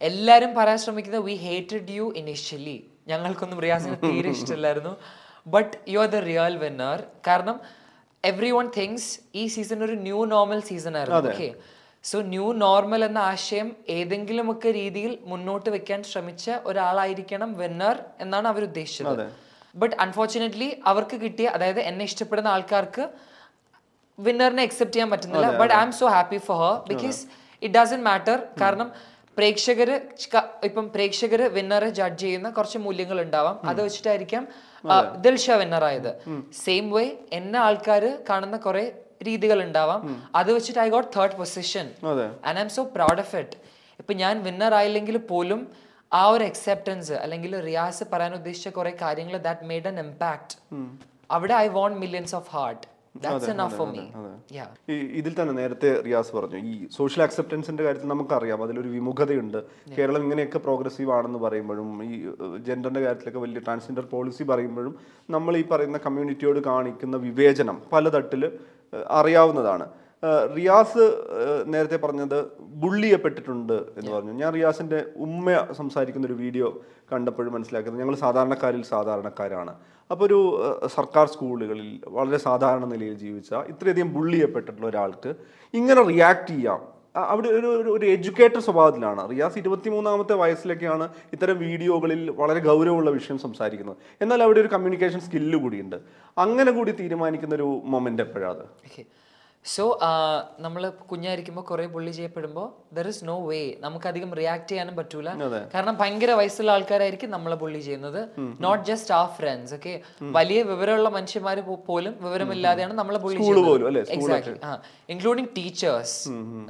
[0.00, 4.92] എല്ലാരും പറയാൻ ശ്രമിക്കുന്നത് വി ഹേറ്റഡ് യു ഇനിഷ്യലി ഞങ്ങൾക്കൊന്നും റിയാസിന് തീരെ ഇഷ്ടമില്ലായിരുന്നു.
[5.46, 7.56] But you are the real winner കാരണം
[8.24, 11.48] എവ്രി വൺ തിങ്സ് ഈ സീസൺ ഒരു ന്യൂ നോർമൽ സീസൺ ആയിരുന്നു ഓക്കെ
[12.04, 19.24] സോ ന്യൂ നോർമൽ എന്ന ആശയം ഏതെങ്കിലുമൊക്കെ രീതിയിൽ മുന്നോട്ട് വെക്കാൻ ശ്രമിച്ച ഒരാളായിരിക്കണം വിന്നർ എന്നാണ് അവർ ഉദ്ദേശിച്ചത്
[19.82, 23.04] ബട്ട് അൺഫോർച്ചുനേറ്റ്ലി അവർക്ക് കിട്ടിയ അതായത് എന്നെ ഇഷ്ടപ്പെടുന്ന ആൾക്കാർക്ക്
[24.18, 25.48] വിന്നറിനെ അക്സെപ്റ്റ് ചെയ്യാൻ പറ്റുന്നില്ല.
[25.60, 27.20] But I'm so happy for her because
[27.62, 28.88] it doesn't matter കാരണം
[29.36, 29.94] പ്രേക്ഷകര്
[30.68, 33.56] ഇപ്പം പ്രേക്ഷകര് വിന്നറെ ജഡ്ജ് ചെയ്യുന്ന കുറച്ച് മൂല്യങ്ങൾ ഉണ്ടാവാം.
[33.70, 34.44] അത് വെച്ചിട്ടായിരിക്കാം
[35.24, 36.10] ദിൽഷ വിന്നർ ആയത്.
[36.64, 37.04] സെയിം വേ
[37.38, 38.84] എന്നെ ആൾക്കാർ കാണുന്ന കുറെ
[39.28, 40.00] രീതികൾ ഉണ്ടാവാം.
[40.40, 41.86] അത് വെച്ചിട്ട് I got third position
[42.46, 43.58] and I'm so proud of it
[44.00, 45.60] ഇപ്പൊ ഞാൻ വിന്നർ ആയില്ലെങ്കിൽ പോലും
[46.12, 50.56] ആ ഒരു അക്സെപ്റ്റൻസ് അല്ലെങ്കിൽ റിയാസ് പറയാൻ ഉദ്ദേശിച്ച കുറെ കാര്യങ്ങൾ ദാറ്റ് മെയ്ഡ് എൻ ഇമ്പാക്ട്
[51.30, 52.84] അവിടെ I won millions of heart
[55.18, 59.58] ഇതിൽ തന്നെ നേരത്തെ റിയാസ് പറഞ്ഞു ഈ സോഷ്യൽ അക്സെപ്റ്റൻസിന്റെ കാര്യത്തിൽ നമുക്കറിയാം അതിലൊരു വിമുഖതയുണ്ട്.
[59.96, 62.12] കേരളം ഇങ്ങനെയൊക്കെ പ്രോഗ്രസീവ് ആണെന്ന് പറയുമ്പോഴും ഈ
[62.68, 64.94] ജെൻഡറിന്റെ കാര്യത്തിലൊക്കെ വലിയ ട്രാൻസ്ജെൻഡർ പോളിസി പറയുമ്പോഴും
[65.30, 68.44] നമ്മൾ ഈ പറയുന്ന കമ്മ്യൂണിറ്റിയോട് കാണിക്കുന്ന വിവേചനം പല തട്ടിൽ
[69.20, 69.86] അറിയാവുന്നതാണ്.
[70.56, 71.22] റിയാസ്
[71.66, 74.32] നേരത്തെ പറഞ്ഞത് ബുള്ളി ചെയ്യപ്പെട്ടിട്ടുണ്ട് എന്ന് പറഞ്ഞു.
[74.32, 79.74] ഞാൻ റിയാസിന്റെ ഉമ്മ സംസാരിക്കുന്ന ഒരു വീഡിയോ കണ്ടപ്പോഴും മനസ്സിലാക്കുന്നത് ഞങ്ങൾ സാധാരണക്കാരിൽ സാധാരണക്കാരാണ്.
[80.10, 85.34] അപ്പോൾ ഒരു സർക്കാർ സ്കൂളുകളിൽ വളരെ സാധാരണ നിലയിൽ ജീവിച്ച ഇത്രയധികം ബുള്ളി ചെയ്യപ്പെട്ടിട്ടുള്ള ഒരാൾക്ക്
[85.74, 86.94] ഇങ്ങനെ റിയാക്ട് ചെയ്യാം.
[87.16, 89.30] അവിടെ ഒരു ഒരു- എഡ്യൂക്കേറ്റർ സ്വഭാവത്തിലാണ്.
[89.30, 93.96] റിയാസ് ഇരുപത്തിമൂന്നാമത്തെ വയസ്സിലൊക്കെയാണ് ഇത്തരം വീഡിയോകളിൽ വളരെ ഗൗരവമുള്ള വിഷയം സംസാരിക്കുന്നത്.
[94.20, 95.96] എന്നാൽ അവിടെ ഒരു കമ്മ്യൂണിക്കേഷൻ സ്കില്ല് കൂടിയുണ്ട്.
[96.38, 98.64] അങ്ങനെ കൂടി തീരുമാനിക്കുന്ന ഒരു മൊമെന്റ് എപ്പോഴാണ്
[99.72, 99.84] സോ
[100.64, 102.66] നമ്മൾ കുഞ്ഞായിരിക്കുമ്പോൾ കുറെ പുള്ളി ചെയ്യപ്പെടുമ്പോൾ
[102.96, 105.28] ദർ ഇസ് നോ വേ നമുക്ക് അധികം റിയാക്ട് ചെയ്യാനും പറ്റൂല.
[105.74, 108.20] കാരണം ഭയങ്കര വയസ്സുള്ള ആൾക്കാരായിരിക്കും നമ്മളെ പുള്ളി ചെയ്യുന്നത്.
[108.64, 109.94] നോട്ട് ജസ്റ്റ് ആ ഫ്രണ്ട്സ് ഓക്കെ
[110.38, 114.02] വലിയ വിവരമുള്ള മനുഷ്യന്മാർ പോലും വിവരമില്ലാതെയാണ് നമ്മളെ പുള്ളി ചെയ്യുന്നത്?
[114.16, 114.72] എക്സാക്ട്ലി ആ
[115.14, 116.18] ഇൻക്ലൂഡിങ് ടീച്ചേഴ്സ്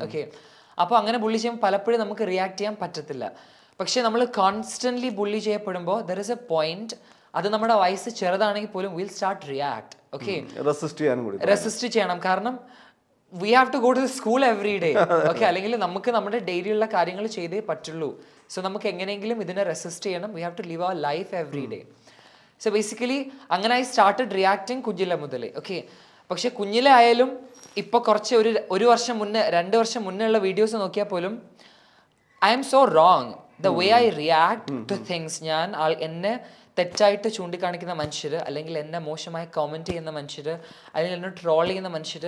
[0.07, 0.23] ഓക്കെ
[0.85, 3.25] അപ്പോൾ അങ്ങനെ ബുള്ളി ചെയ്യുമ്പോൾ പലപ്പോഴും നമുക്ക് റിയാക്ട് ചെയ്യാൻ പറ്റത്തില്ല.
[3.81, 6.97] പക്ഷെ നമ്മൾ കോൺസ്റ്റന്റ്ലി ബുള്ളി ചെയ്യപ്പെടുമ്പോൾ ദർ ഇസ് എ പോയിന്റ്
[7.39, 10.35] അത് നമ്മുടെ വയസ്സ് ചെറുതാണെങ്കിൽ പോലും will start react okay
[10.71, 12.19] resist ചെയ്യാനും റെസിസ്റ്റ് ചെയ്യണം.
[12.29, 12.57] കാരണം
[13.33, 14.91] we have to go to school every day
[15.31, 18.11] okay അല്ലെങ്കിൽ നമുക്ക് നമ്മുടെ ഡെയിലിയുള്ള കാര്യങ്ങൾ ചെയ്തേ പറ്റുള്ളൂ.
[18.53, 20.31] സോ നമുക്ക് എങ്ങനെയെങ്കിലും ഇതിനെ റെസിസ്റ്റ് ചെയ്യണം.
[20.37, 21.81] We have to live our life every day
[22.63, 23.19] so basically
[23.55, 25.51] അങ്ങനെ ഐ സ്റ്റാർട്ടഡ് റിയാക്ടിങ് കുഞ്ഞിലെ മുതലേ.
[25.61, 25.79] ഓക്കെ
[26.31, 27.31] പക്ഷെ കുഞ്ഞിലെ ആയാലും
[27.83, 31.35] ഇപ്പൊ കുറച്ച് ഒരു ഒരു വർഷം മുന്നേ രണ്ട് വർഷം മുന്നേ ഉള്ള വീഡിയോസ് നോക്കിയാൽ പോലും
[32.59, 33.33] I'm so wrong
[33.65, 35.69] the way I react to things ഞാൻ
[36.09, 36.35] എന്നെ
[36.79, 40.49] തെറ്റായിട്ട് ചൂണ്ടിക്കാണിക്കുന്ന മനുഷ്യർ അല്ലെങ്കിൽ എന്നെ മോശമായി കമന്റ് ചെയ്യുന്ന മനുഷ്യർ
[40.95, 42.25] അല്ലെങ്കിൽ എന്നെ ട്രോൾ ചെയ്യുന്ന മനുഷ്യർ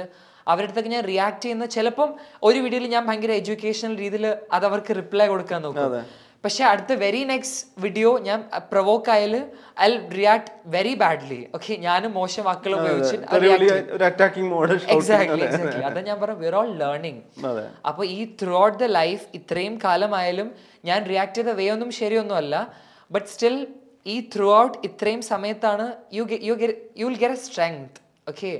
[0.47, 2.11] അവരുടെ അടുത്തൊക്കെ ഞാൻ റിയാക്ട് ചെയ്യുന്ന ചിലപ്പം
[2.43, 5.97] ഒരു വീഡിയോയിൽ ഞാൻ ഭയങ്കര എഡ്യൂക്കേഷണൽ രീതിയിൽ അത് അവർക്ക് റിപ്ലൈ കൊടുക്കാൻ നോക്കും.
[6.45, 8.39] പക്ഷെ അടുത്ത വെരി നെക്സ്റ്റ് വീഡിയോ ഞാൻ
[8.73, 9.33] പ്രൊവോക്ക് ആയാൽ
[9.81, 9.87] I
[10.17, 13.17] react very badly okay ഞാനും മോശം വാക്കുകൾ ഉപയോഗിച്ച്
[14.95, 17.65] എക്സാക്ട്ലി എക്സാക്ട്ലി അതാ ഞാൻ പറഞ്ഞു വിർ ഓൾ ലേണിംഗ് അതെ.
[17.91, 20.51] അപ്പൊ ഈ ത്രൂ ഔട്ട് ദ ലൈഫ് ഇത്രയും കാലമായാലും
[20.85, 22.55] ഞാൻ റിയാക്ട് ചെയ്ത വേ ഒന്നും ശരിയൊന്നും അല്ല.
[23.11, 23.57] ബട്ട് സ്റ്റിൽ
[24.07, 26.55] ഈ ത്രൂ ഔട്ട് ഇത്രയും സമയത്താണ് you you
[26.97, 27.99] you will get a strength
[28.29, 28.53] okay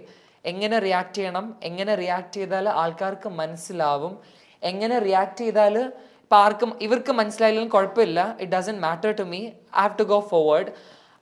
[0.47, 1.47] എങ്ങനെ റിയാക്ട് ചെയ്യണം?
[1.63, 4.15] എങ്ങനെ റിയാക്ട് ചെയ്താൽ ആൾക്കാർക്ക് മനസ്സിലാവും?
[4.63, 5.79] എങ്ങനെ റിയാക്ട് ചെയ്താൽ
[6.23, 8.21] ഇപ്പം ആർക്കും ഇവർക്ക് മനസ്സിലായാലും കുഴപ്പമില്ല.
[8.41, 10.73] It doesn't matter to me I have to go forward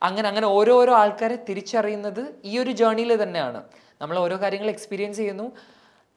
[0.03, 3.63] അങ്ങനെ അങ്ങനെ ഓരോരോ ആൾക്കാരെ തിരിച്ചറിയുന്നത് ഈ ഒരു ജേർണിയിൽ തന്നെയാണ്.
[4.01, 5.51] നമ്മൾ ഓരോ കാര്യങ്ങൾ എക്സ്പീരിയൻസ് ചെയ്യുന്നു.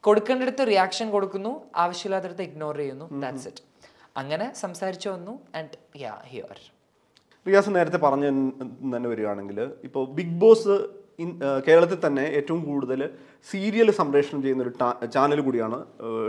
[0.05, 1.53] കൊടുക്കേണ്ടടുത്ത് റിയാക്ഷൻ കൊടുക്കുന്നു.
[1.77, 3.07] ആവശ്യമില്ലാത്തടത്ത് ഇഗ്നോർ ചെയ്യുന്നു.
[3.21, 3.63] ദാറ്റ്സ് ഇറ്റ്
[4.17, 5.35] അങ്ങനെ സംസാരിച്ചു വന്നു.
[5.57, 6.59] ആൻഡ് യാ ഹിയർ
[7.47, 8.29] റിയാസ് നേരത്തെ പറഞ്ഞു
[8.97, 10.77] തന്നെ വരികയാണെങ്കിൽ ഇപ്പോൾ ബിഗ് ബോസ്
[11.67, 13.01] കേരളത്തിൽ തന്നെ ഏറ്റവും കൂടുതൽ
[13.47, 14.73] സീരിയൽ സംപ്രേഷണം ചെയ്യുന്ന ഒരു
[15.15, 15.85] ചാനൽ കൂടിയാണ്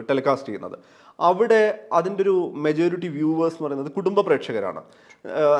[0.09, 0.77] ടെലികാസ്റ്റ് ചെയ്യുന്നത്.
[1.19, 1.63] അവിടെ
[1.93, 2.33] അതിന്റെ ഒരു
[2.65, 4.81] മെജോറിറ്റി വ്യൂവേഴ്സ് എന്ന് പറയുന്നത് കുടുംബ പ്രേക്ഷകരാണ്.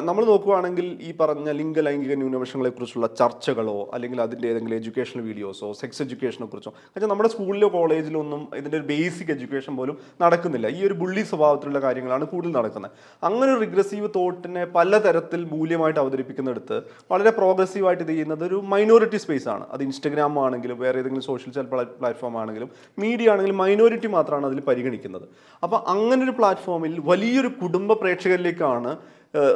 [0.07, 6.47] നമ്മൾ നോക്കുകയാണെങ്കിൽ ഈ പറഞ്ഞ ലിംഗ ലൈംഗിക ന്യൂനപക്ഷങ്ങളെക്കുറിച്ചുള്ള ചർച്ചകളോ അല്ലെങ്കിൽ അതിന്റെ ഏതെങ്കിലും എഡ്യൂക്കേഷണൽ വീഡിയോസോ സെക്സ് എഡ്യൂക്കേഷനെ
[6.47, 10.67] കുറിച്ചോ കാരണം നമ്മുടെ സ്കൂളിലോ കോളേജിലോ ഒന്നും ഇതിന്റെ ഒരു ബേസിക് എഡ്യൂക്കേഷൻ പോലും നടക്കുന്നില്ല.
[10.67, 12.91] ഈ ഒരു ബുള്ളി സ്വഭാവത്തിലുള്ള കാര്യങ്ങളാണ് കൂടുതൽ നടക്കുന്നത്.
[13.23, 16.81] അങ്ങനെ ഒരു റിഗ്രസീവ് തോട്ടിനെ പലതരത്തിൽ മൂല്യമായിട്ട് അവതരിപ്പിക്കുന്നിടത്ത്
[17.11, 19.67] വളരെ പ്രോഗ്രസീവായിട്ട് ചെയ്യുന്നത് ഒരു മൈനോറിറ്റി സ്പേസ് ആണ്.
[19.73, 21.38] അത് ഇൻസ്റ്റഗ്രാം ആണെങ്കിലും വേറെ ഏതെങ്കിലും സോഷ്യൽ
[21.71, 22.71] പ്ലാറ്റ്ഫോം ആണെങ്കിലും
[23.03, 25.25] മീഡിയ ആണെങ്കിലും മൈനോറിറ്റി മാത്രമാണ് അതിൽ പരിഗണിക്കുന്നത്.
[25.63, 28.91] അപ്പോൾ അങ്ങനെ ഒരു പ്ലാറ്റ്ഫോമിൽ വലിയൊരു കുടുംബ പ്രേക്ഷകരിലേക്കാണ്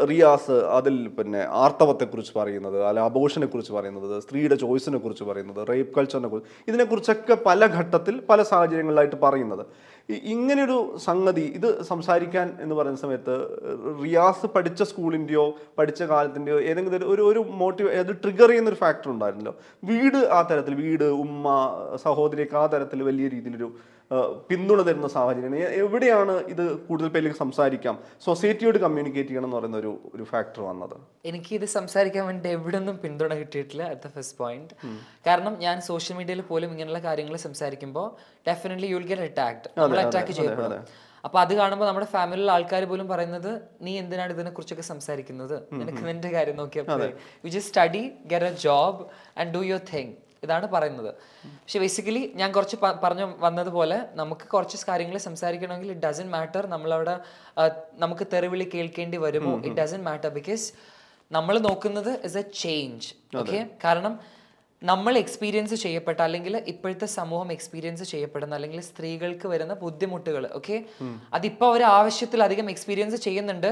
[0.09, 6.29] റിയാസ് അതിൽ പിന്നെ ആർത്തവത്തെക്കുറിച്ച് പറയുന്നത് അല്ല അബോഷനെ കുറിച്ച് പറയുന്നത് സ്ത്രീയുടെ ചോയ്സിനെ കുറിച്ച് പറയുന്നത് റേപ്പ് കൾച്ചറിനെ
[6.33, 9.63] കുറിച്ച് ഇതിനെക്കുറിച്ചൊക്കെ പല ഘട്ടത്തിൽ പല സാഹചര്യങ്ങളിലായിട്ട് പറയുന്നത്.
[10.09, 13.57] ഇങ്ങനെയൊരു സംഗതി ഇത് സംസാരിക്കാൻ എന്ന് പറയുന്ന സമയത്ത്
[14.03, 19.55] റിയാസ് പഠിച്ച സ്കൂളിന്റെയോ പഠിച്ച കാലത്തിന്റെയോ ഏതെങ്കിലും ഒരു- ഒരു മോട്ടിവ് അത് ട്രിഗർ ചെയ്യുന്ന ഒരു ഫാക്ടർ ഉണ്ടായിരുന്നല്ലോ.
[19.83, 21.47] വീട് ആ തരത്തിൽ വീട് ഉമ്മ
[21.95, 23.73] സഹോദരിയൊക്കെ ആ തരത്തിൽ വലിയ രീതിയിലൊരു
[24.49, 27.95] പിന്തുണ തരുന്ന സാഹചര്യം എവിടെയാണ് ഇത് കൂടുതൽ പേരിലേക്ക് സംസാരിക്കാം?
[28.25, 30.95] സൊസൈറ്റിയോട് കമ്മ്യൂണിക്കേറ്റ് ചെയ്യണം എന്ന് പറയുന്ന ഒരു ഒരു ഫാക്ടർ വന്നത്.
[31.29, 34.75] എനിക്ക് ഇത് സംസാരിക്കാൻ വേണ്ടി എവിടെ നിന്നും പിന്തുണ കിട്ടിയിട്ടില്ല അറ്റ് ദ ഫസ്റ്റ് പോയിന്റ്
[35.27, 38.07] കാരണം ഞാൻ സോഷ്യൽ മീഡിയയിൽ പോലും ഇങ്ങനെയുള്ള കാര്യങ്ങൾ സംസാരിക്കുമ്പോൾ
[38.49, 40.85] definitely you will get attacked നമ്മൾ അറ്റാക്ക് ചെയ്യപ്പെടും.
[41.27, 43.51] അപ്പൊ അത് കാണുമ്പോൾ നമ്മുടെ ഫാമിലിയിലെ ആൾക്കാർ പോലും പറയുന്നത്
[43.85, 45.55] നീ എന്തിനാണ് ഇതിനെ കുറിച്ചൊക്കെ സംസാരിക്കുന്നത്?
[45.79, 46.85] നിനക്ക് നിന്റെ കാര്യം നോക്കിയാൽ
[47.43, 49.01] you just study get a job
[49.39, 50.13] and do your thing
[50.45, 51.11] ഇതാണ് പറയുന്നത്.
[51.63, 57.15] പക്ഷെ ബേസിക്കലി ഞാൻ കുറച്ച് പറഞ്ഞു വന്നതുപോലെ നമുക്ക് കുറച്ച് കാര്യങ്ങൾ സംസാരിക്കണമെങ്കിൽ ഇറ്റ് ഡസൻ മാറ്റർ നമ്മളവിടെ
[58.03, 59.55] നമുക്ക് തെറിവിളി കേൾക്കേണ്ടി വരുമോ?
[59.67, 60.67] ഇറ്റ് ഡസൻ മാറ്റർ ബിക്കോസ്
[61.31, 63.09] നമ്മൾ നോക്കുന്നത് ഇസ് എ ചേഞ്ച്
[63.41, 64.15] ഓക്കെ കാരണം
[64.81, 70.77] നമ്മൾ എക്സ്പീരിയൻസ് ചെയ്യപ്പെട്ട അല്ലെങ്കിൽ ഇപ്പോഴത്തെ സമൂഹം എക്സ്പീരിയൻസ് ചെയ്യപ്പെടുന്ന അല്ലെങ്കിൽ സ്ത്രീകൾക്ക് വരുന്ന ബുദ്ധിമുട്ടുകൾ ഓക്കെ
[71.37, 73.69] അതിപ്പോൾ അവർ ആവശ്യത്തിലധികം എക്സ്പീരിയൻസ് ചെയ്യുന്നുണ്ട്.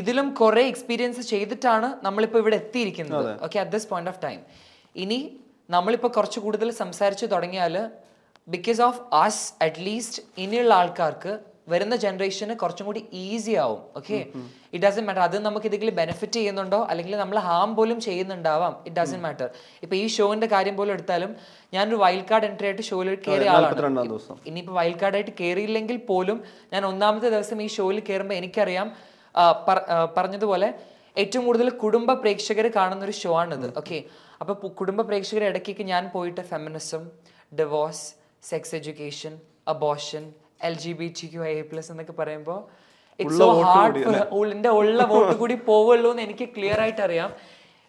[0.00, 4.40] ഇതിലും കുറെ എക്സ്പീരിയൻസ് ചെയ്തിട്ടാണ് നമ്മളിപ്പോൾ ഇവിടെ എത്തിയിരിക്കുന്നത് okay at this point of time
[5.04, 5.20] ഇനി
[5.68, 7.74] നമ്മളിപ്പോൾ കുറച്ച് കൂടുതൽ സംസാരിച്ചു തുടങ്ങിയാൽ
[8.54, 11.32] ബിക്കോസ് ഓഫ് അസ് അറ്റ്ലീസ്റ്റ് ഇനിയുള്ള ആൾക്കാർക്ക്
[11.72, 14.16] വരുന്ന ജനറേഷന് കുറച്ചും കൂടി ഈസി ആവും ഓക്കെ
[14.74, 18.74] ഇറ്റ് ഡസൻ മാറ്റർ അത് നമുക്ക് ഇതെങ്കിലും ബെനിഫിറ്റ് ചെയ്യുന്നുണ്ടോ അല്ലെങ്കിൽ നമ്മൾ ഹാം പോലും ചെയ്യുന്നുണ്ടാവാം.
[18.88, 19.48] ഇറ്റ് ഡസൻ മാറ്റർ
[19.84, 21.30] ഇപ്പൊ ഈ ഷോന്റെ കാര്യം പോലും എടുത്താലും
[21.74, 23.64] ഞാനൊരു വൈൽഡ് കാർഡ് എൻട്രി ആയിട്ട് ഷോയിൽ കയറിയ ആളാണ്.
[24.50, 26.40] ഇനിയിപ്പോൾ വൈൽഡ് കാർഡായിട്ട് കയറിയില്ലെങ്കിൽ പോലും
[26.74, 28.90] ഞാൻ ഒന്നാമത്തെ ദിവസം ഈ ഷോയിൽ കയറുമ്പോൾ എനിക്കറിയാം
[30.18, 30.68] പറഞ്ഞതുപോലെ
[31.16, 33.98] ഏറ്റവും കൂടുതൽ കുടുംബ പ്രേക്ഷകർ കാണുന്ന ഒരു ഷോ ആണിത് ഓക്കെ
[34.40, 37.02] അപ്പോൾ കുടുംബ പ്രേക്ഷകർ ഇടയ്ക്ക് ഞാൻ പോയിട്ട് feminism
[37.52, 38.06] divorce
[38.42, 39.34] sex education
[39.68, 40.24] abortion
[40.60, 42.58] L G B T Q I plus എന്നൊക്കെ പറയുമ്പോൾ
[43.20, 47.30] ഇറ്റ്സ് സോ ഹാർഡ് ഉള്ള വോട്ട് കൂടി പോവുള്ളൂ എന്ന് എനിക്ക് ക്ലിയർ ആയിട്ട് അറിയാം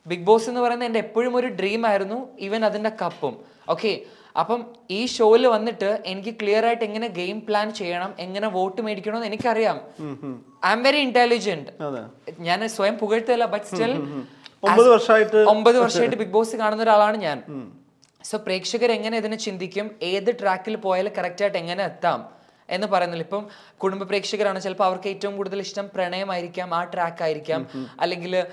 [0.05, 3.35] ബിഗ് ബോസ് എന്ന് പറയുന്നത് എന്റെ എപ്പോഴും ഒരു ഡ്രീം ആയിരുന്നു ഈവൻ അതിന്റെ കപ്പും
[3.69, 3.91] ഓക്കെ
[4.41, 4.61] അപ്പം
[4.97, 9.77] ഈ ഷോയിൽ വന്നിട്ട് എനിക്ക് ക്ലിയർ ആയിട്ട് എങ്ങനെ ഗെയിം പ്ലാൻ ചെയ്യണം എങ്ങനെ വോട്ട് മേടിക്കണം എന്ന് എനിക്കറിയാം.
[10.67, 11.71] ഐ എം വെരി ഇന്റലിജന്റ്
[12.47, 13.93] ഞാൻ സ്വയം പുകഴ്ത്തല്ല ബട്ട് സ്റ്റിൽ
[14.69, 17.37] ഒമ്പത് വർഷമായിട്ട് ഒമ്പത് വർഷമായിട്ട് ബിഗ് ബോസ് കാണുന്ന ഒരാളാണ് ഞാൻ.
[18.29, 22.19] സോ പ്രേക്ഷകർ എങ്ങനെ ഇതിനെ ചിന്തിക്കും ഏത് ട്രാക്കിൽ പോയാൽ കറക്റ്റ് ആയിട്ട് എങ്ങനെ എത്താം?
[22.69, 23.47] എന്ന് പറയുന്നില്ല ഇപ്പം
[23.83, 27.67] കുടുംബ പ്രേക്ഷകരാണ് ചിലപ്പോൾ അവർക്ക് ഏറ്റവും കൂടുതൽ ഇഷ്ടം പ്രണയമായിരിക്കാം ആ ട്രാക്ക് ആയിരിക്കാം.
[27.99, 28.45] അല്ലെങ്കിൽ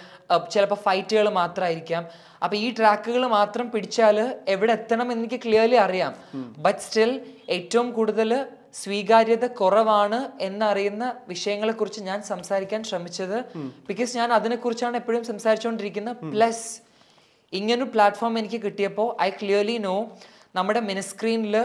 [0.51, 2.07] ചിലപ്പോൾ ഫൈറ്റുകൾ മാത്രമായിരിക്കാം.
[2.44, 6.14] അപ്പൊ ഈ ട്രാക്കുകൾ മാത്രം പിടിച്ചാൽ എവിടെ എത്തണം എന്ന് എനിക്ക് ക്ലിയർലി അറിയാം.
[6.59, 7.12] ബട്ട് സ്റ്റിൽ
[7.48, 13.38] ഏറ്റവും കൂടുതൽ സ്വീകാര്യത കുറവാണ് എന്നറിയുന്ന വിഷയങ്ങളെ കുറിച്ച് ഞാൻ സംസാരിക്കാൻ ശ്രമിച്ചത്.
[13.88, 16.16] ബിക്കോസ് ഞാൻ അതിനെക്കുറിച്ചാണ് എപ്പോഴും സംസാരിച്ചുകൊണ്ടിരിക്കുന്നത്.
[16.35, 16.81] പ്ലസ്
[17.53, 19.96] ഇങ്ങനൊരു പ്ലാറ്റ്ഫോം എനിക്ക് കിട്ടിയപ്പോൾ ഐ ക്ലിയർലി നോ
[20.55, 21.57] നമ്മുടെ മിനിസ്ക്രീനിൽ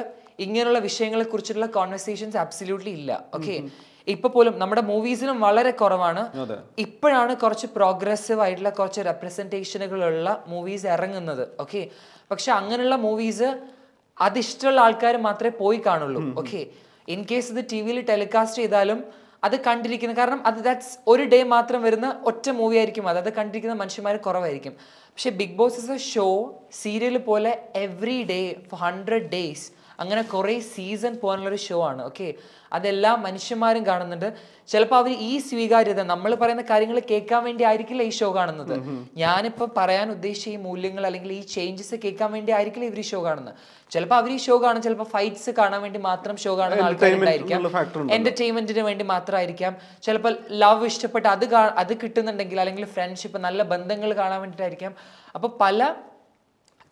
[0.44, 3.56] ഇങ്ങനെയുള്ള വിഷയങ്ങളെ കുറിച്ചുള്ള കോൺവെർസേഷൻസ് അബ്സല്യൂട്ട്ലി ഇല്ല ഓക്കെ
[4.14, 6.22] ഇപ്പൊ പോലും നമ്മുടെ മൂവീസിലും വളരെ കുറവാണ്.
[6.86, 11.44] ഇപ്പോഴാണ് കുറച്ച് പ്രോഗ്രസീവ് ആയിട്ടുള്ള കുറച്ച് റെപ്രസെന്റേഷനുകളുള്ള മൂവീസ് ഇറങ്ങുന്നത്.
[11.64, 11.82] ഓക്കെ
[12.32, 13.50] പക്ഷെ അങ്ങനെയുള്ള മൂവീസ്
[14.18, 16.22] അതിഷ്ടമുള്ള ആൾക്കാർ മാത്രമേ പോയി കാണുള്ളൂ.
[16.42, 16.62] ഓക്കെ
[17.16, 19.02] ഇൻ കേസ് ഇത് ടി വിയിൽ ടെലികാസ്റ്റ് ചെയ്താലും
[19.48, 23.06] അത് കണ്ടിരിക്കുന്ന കാരണം അത് ദാറ്റ്സ് ഒരു ഡേ മാത്രം വരുന്ന ഒറ്റ മൂവി ആയിരിക്കും.
[23.12, 24.74] അത് അത് കണ്ടിരിക്കുന്ന മനുഷ്യന്മാർ കുറവായിരിക്കും.
[25.12, 26.28] പക്ഷെ big boss is a show
[26.82, 27.52] serial പോലെ
[27.86, 29.68] every day for hundred days
[30.02, 32.28] അങ്ങനെ കുറേ സീസൺ പോകാനുള്ളൊരു ഷോ ആണ് ഓക്കെ
[32.76, 34.30] അതെല്ലാ മനുഷ്യന്മാരും കാണുന്നുണ്ട്.
[34.72, 38.74] ചിലപ്പോൾ അവർ ഈ സ്വീകാര്യത നമ്മൾ പറയുന്ന കാര്യങ്ങൾ കേൾക്കാൻ വേണ്ടി ആയിരിക്കില്ല ഈ ഷോ കാണുന്നത്.
[39.24, 43.56] ഞാനിപ്പോ പറയാൻ ഉദ്ദേശിച്ച ഈ മൂല്യങ്ങൾ അല്ലെങ്കിൽ ഈ ചേഞ്ചസ് കേൾക്കാൻ വേണ്ടി ആയിരിക്കില്ല ഇവർ ഈ ഷോ കാണുന്നത്.
[43.94, 47.62] ചിലപ്പോൾ അവർ ഈ ഷോ കാണും ചിലപ്പോൾ ഫൈറ്റ്സ് കാണാൻ വേണ്ടി മാത്രം ഷോ കാണുന്ന ആൾക്കാരുണ്ടായിരിക്കാം.
[48.18, 49.76] എന്റർടൈൻമെന്റിന് വേണ്ടി മാത്രമായിരിക്കാം.
[50.08, 51.46] ചിലപ്പോൾ ലവ് ഇഷ്ടപ്പെട്ട് അത്
[51.84, 54.94] അത് കിട്ടുന്നുണ്ടെങ്കിൽ അല്ലെങ്കിൽ ഫ്രണ്ട്ഷിപ്പ് നല്ല ബന്ധങ്ങൾ കാണാൻ വേണ്ടിയിട്ടായിരിക്കാം.
[55.36, 55.90] അപ്പോൾ പല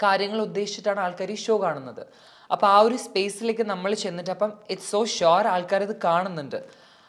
[0.03, 2.05] കാര്യങ്ങൾ ഉദ്ദേശിച്ചിട്ടാണ് ആൾക്കാർ ഈ ഷോ കാണുന്നത്.
[2.51, 6.59] അപ്പോൾ ആ ഒരു സ്പേസിലേക്ക് നമ്മൾ ചെന്നിട്ട് അപ്പം ഇറ്റ്സ് സോ ഷുവർ ആൾക്കാർ ഇത് കാണുന്നുണ്ട്.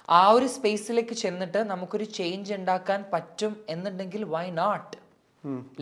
[0.08, 4.96] ആ ഒരു സ്പേസിലേക്ക് ചെന്നിട്ട് നമുക്കൊരു ചേഞ്ച് ഉണ്ടാക്കാൻ പറ്റും എന്നുണ്ടെങ്കിൽ why not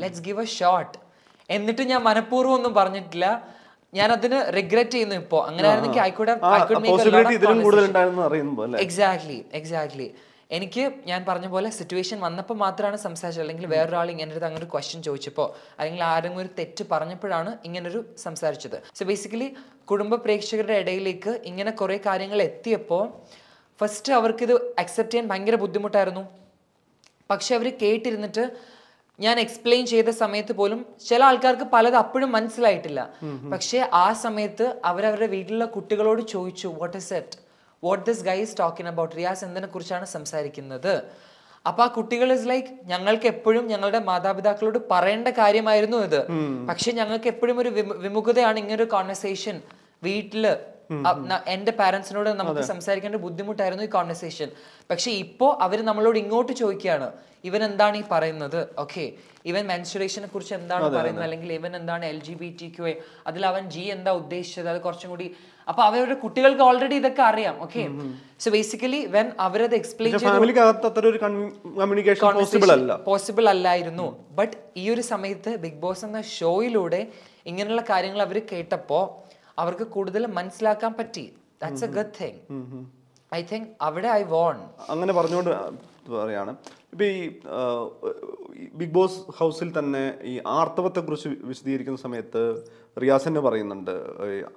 [0.02, 0.96] let's give a shot
[1.56, 3.26] എന്നിട്ട് ഞാൻ മനഃപൂർവം ഒന്നും പറഞ്ഞിട്ടില്ല.
[3.92, 5.38] ഞാൻ അതിന് റിഗ്രറ്റ് ചെയ്യുന്നു ഇപ്പോ.
[5.48, 6.00] അങ്ങനെ ആയിരുന്നെങ്കിൽ
[8.84, 10.08] എക്സാക്ട്ലി എക്സാക്ട്ലി
[10.56, 13.44] എനിക്ക് ഞാൻ പറഞ്ഞ പോലെ സിറ്റുവേഷൻ വന്നപ്പോൾ മാത്രമാണ് സംസാരിച്ചത്.
[13.44, 18.76] അല്ലെങ്കിൽ വേറൊരാൾ ഇങ്ങനെ അടുത്ത് അങ്ങനെ ഒരു ക്വസ്റ്റ്യൻ ചോദിച്ചപ്പോൾ അല്ലെങ്കിൽ ആരെങ്കിലും ഒരു തെറ്റ് പറഞ്ഞപ്പോഴാണ് ഇങ്ങനൊരു സംസാരിച്ചത്.
[18.98, 19.48] സോ ബേസിക്കലി
[19.92, 23.04] കുടുംബ പ്രേക്ഷകരുടെ ഇടയിലേക്ക് ഇങ്ങനെ കുറേ കാര്യങ്ങൾ എത്തിയപ്പോൾ
[23.80, 26.24] ഫസ്റ്റ് അവർക്കിത് അക്സെപ്റ്റ് ചെയ്യാൻ ഭയങ്കര ബുദ്ധിമുട്ടായിരുന്നു.
[27.30, 28.44] പക്ഷെ അവർ കേട്ടിരുന്നിട്ട്
[29.18, 33.00] ഞാൻ എക്സ്പ്ലെയിൻ ചെയ്ത സമയത്ത് പോലും ചില ആൾക്കാർക്ക് പലത് അപ്പോഴും മനസ്സിലായിട്ടില്ല.
[33.52, 37.38] പക്ഷെ ആ സമയത്ത് അവരവരുടെ വീട്ടിലുള്ള കുട്ടികളോട് ചോദിച്ചു what is it
[37.84, 41.02] what this guy is talking about Riyas എന്തിനെ കുറിച്ചാണ് സംസാരിക്കുന്നത്?
[41.66, 46.26] അപ്പൊ ആ കുട്ടികൾ ഇസ് ലൈക്ക് ഞങ്ങൾക്ക് എപ്പോഴും ഞങ്ങളുടെ മാതാപിതാക്കളോട് പറയേണ്ട കാര്യമായിരുന്നു ഇത്.
[46.68, 49.62] പക്ഷെ ഞങ്ങൾക്ക് എപ്പോഴും ഒരു വിമു- വിമുഖതയാണ് ഇങ്ങനൊരു കോൺവെർസേഷൻ
[50.02, 50.56] വീട്ടിൽ
[51.54, 54.48] എന്റെ പാരന്റ്സിനോട് നമുക്ക് സംസാരിക്കേണ്ട ബുദ്ധിമുട്ടായിരുന്നു ഈ കോൺവെർസേഷൻ
[54.90, 57.08] പക്ഷെ ഇപ്പോ അവർ നമ്മളോട് ഇങ്ങോട്ട് ചോദിക്കുകയാണ്
[57.48, 58.60] ഇവൻ എന്താണ് ഈ പറയുന്നത്?
[58.78, 59.02] ഓക്കെ
[59.50, 61.24] ഇവൻ മെൻസുറേഷനെ കുറിച്ച് എന്താണ് പറയുന്നത്?
[61.26, 62.94] അല്ലെങ്കിൽ ഇവൻ എന്താണ് L G B T Q A
[63.26, 64.68] അതിൽ അവൻ ജി എന്താ ഉദ്ദേശിച്ചത്?
[64.72, 65.26] അത് കുറച്ചും കൂടി
[65.68, 67.82] അപ്പൊ അവരുടെ കുട്ടികൾക്ക് ഓൾറെഡി ഇതൊക്കെ അറിയാം ഓക്കെ
[68.44, 70.14] സോ ബേസിക്കലി വെൻ അവരത് എക്സ്പ്ലെയിൻ
[71.78, 72.96] കമ്മ്യൂണിക്കേഷൻ പോസിബിൾ അല്ല.
[73.08, 74.06] പോസിബിൾ അല്ലായിരുന്നു.
[74.40, 77.02] ബട്ട് ഈ ഒരു സമയത്ത് ബിഗ് ബോസ് എന്ന ഷോയിലൂടെ
[77.46, 79.00] ഇങ്ങനെയുള്ള കാര്യങ്ങൾ അവർ കേട്ടപ്പോ
[79.58, 81.24] അവർക്ക് കൂടുതൽ മനസ്സിലാക്കാൻ പറ്റി.
[81.62, 82.38] That's a good thing
[83.34, 84.56] I think അവിടെ ഐ വോൺ
[84.88, 85.50] അങ്ങനെ പറഞ്ഞുകൊണ്ട്
[86.12, 86.52] പറയാണ്.
[86.92, 87.20] ഇപ്പൊ ഈ
[88.62, 92.42] ഈ ബിഗ് ബോസ് ഹൗസിൽ തന്നെ ഈ ആർത്തവത്തെ കുറിച്ച് വിശദീകരിക്കുന്ന സമയത്ത്
[93.02, 93.90] റിയാസ് തന്നെ പറയുന്നുണ്ട്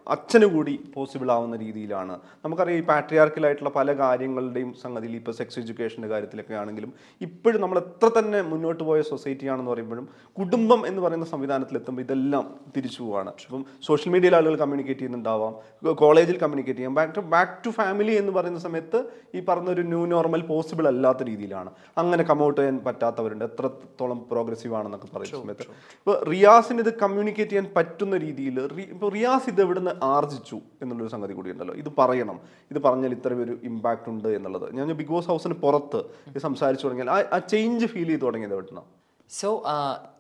[0.08, 2.16] അച്ഛന് കൂടി പോസിബിൾ ആവുന്ന രീതിയിലാണ്.
[2.46, 8.42] നമുക്കറിയാം ഈ പാട്രിയാർക്കലായിട്ടുള്ള പല കാര്യങ്ങളുടെയും സംഗതിയിൽ ഇപ്പോൾ സെക്സ് എഡ്യൂക്കേഷന്റെ കാര്യത്തിലൊക്കെ ആണെങ്കിലും ഇപ്പോഴും നമ്മൾ എത്ര തന്നെ
[8.42, 10.08] മുന്നോട്ട് പോയ സൊസൈറ്റി ആണെന്ന് പറയുമ്പോഴും
[10.40, 12.46] കുടുംബം എന്ന് പറയുന്ന സംവിധാനത്തിൽ എത്തുമ്പോൾ ഇതെല്ലാം
[12.78, 13.32] തിരിച്ചു പോവാണ്.
[13.46, 15.54] ഇപ്പം സോഷ്യൽ മീഡിയയിൽ ആളുകൾ കമ്മ്യൂണിക്കേറ്റ് ചെയ്യുന്നുണ്ടാവാം
[15.94, 16.96] കോളേജിൽ കമ്മ്യൂണിക്കേറ്റ് ചെയ്യാം.
[16.96, 19.02] Back to back to family എന്ന് പറയുന്ന സമയത്ത്
[19.36, 21.72] ഈ പറഞ്ഞൊരു ന്യൂ നോർമൽ പോസിബിൾ അല്ലാത്ത രീതിയിലാണ്.
[21.98, 23.46] അങ്ങനെ കമൗട്ട് ചെയ്യാൻ പറ്റാത്തവരുണ്ട്.
[23.46, 25.68] എത്രത്തോളം പ്രോഗ്രസീവ് ആണെന്നൊക്കെ പറയുന്ന സമയത്ത്.
[26.00, 28.58] ഇപ്പോൾ റിയാസിന് ഇത് കമ്മ്യൂണിക്കേറ്റ് ചെയ്യാൻ പറ്റുന്ന രീതിയിൽ
[28.90, 32.38] ഇപ്പോൾ റിയാസ് ഇത് എവിടെ നിന്ന് ആർജിച്ചു എന്നുള്ളൊരു സംഗതി കൂടി ഉണ്ടല്ലോ ഇത് പറയണം.
[32.72, 34.76] ഇത് പറഞ്ഞാൽ ഇത്ര ഒരു ഇമ്പാക്റ്റ് ഉണ്ട് എന്നുള്ളത്.
[34.76, 36.02] ഞാൻ ബിഗ് ബോസ് ഹൗസിന് പുറത്ത്
[36.40, 38.82] സംസാരിച്ചു തുടങ്ങിയാൽ ആ- ആ ചേഞ്ച് ഫീൽ ചെയ്ത് തുടങ്ങിയത് എവിടുന്ന?
[39.30, 39.50] സോ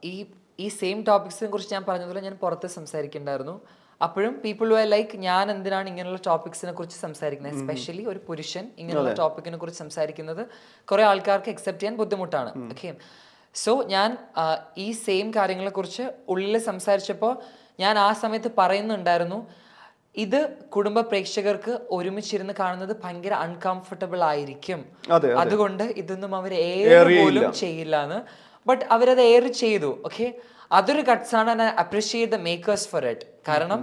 [0.04, 0.15] ഈ
[0.60, 3.56] ഈ സെയിം ടോപ്പിക്സിനെ കുറിച്ച് ഞാൻ പറഞ്ഞതുപോലെ ഞാൻ പുറത്ത് സംസാരിക്കുന്നുണ്ടായിരുന്നു
[4.02, 7.56] അപ്പോഴും പീപ്പിൾ വേ ലൈക്ക് ഞാൻ എന്തിനാണ് ഇങ്ങനെയുള്ള ടോപ്പിക്സിനെ കുറിച്ച് സംസാരിക്കുന്നത്?
[7.56, 10.43] എസ്പെഷ്യലി ഒരു പുരുഷൻ ഇങ്ങനെയുള്ള ടോപ്പിക്കിനെ കുറിച്ച് സംസാരിക്കുന്നത്
[10.86, 12.52] കുറെ ആൾക്കാർക്ക് അക്സെപ്റ്റ് ചെയ്യാൻ ബുദ്ധിമുട്ടാണ്.
[12.72, 12.96] ഓക്കെ
[13.54, 14.10] സോ ഞാൻ
[14.78, 17.34] ഈ സെയിം കാര്യങ്ങളെ കുറിച്ച് ഉള്ളിൽ സംസാരിച്ചപ്പോൾ
[17.80, 19.40] ഞാൻ ആ സമയത്ത് പറയുന്നുണ്ടായിരുന്നു
[20.16, 20.40] ഇത്
[20.76, 24.80] കുടുംബ പ്രേക്ഷകർക്ക് ഒരുമിച്ചിരുന്ന് കാണുന്നത് ഭയങ്കര അൺകംഫർട്ടബിൾ ആയിരിക്കും.
[25.44, 28.20] അതുകൊണ്ട് ഇതൊന്നും അവർ ഏറെ പോലും ചെയ്യില്ല എന്ന്
[28.68, 30.28] ബട്ട് അവരത് ഏറെ ചെയ്തു ഓക്കെ
[30.72, 33.82] അതൊരു കട്ട്സാണ് ആണ് appreciate the makers for it കാരണം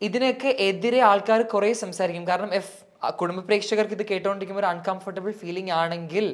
[0.00, 2.24] ഇതിനൊക്കെ എതിരെ ആൾക്കാർ കുറെ സംസാരിക്കും.
[2.30, 2.74] കാരണം എഫ്
[3.20, 6.26] കുടുംബ പ്രേക്ഷകർക്ക് ഇത് കേട്ടോണ്ടിരിക്കുമ്പോൾ ഒരു അൺകംഫർട്ടബിൾ ഫീലിംഗ് ആണെങ്കിൽ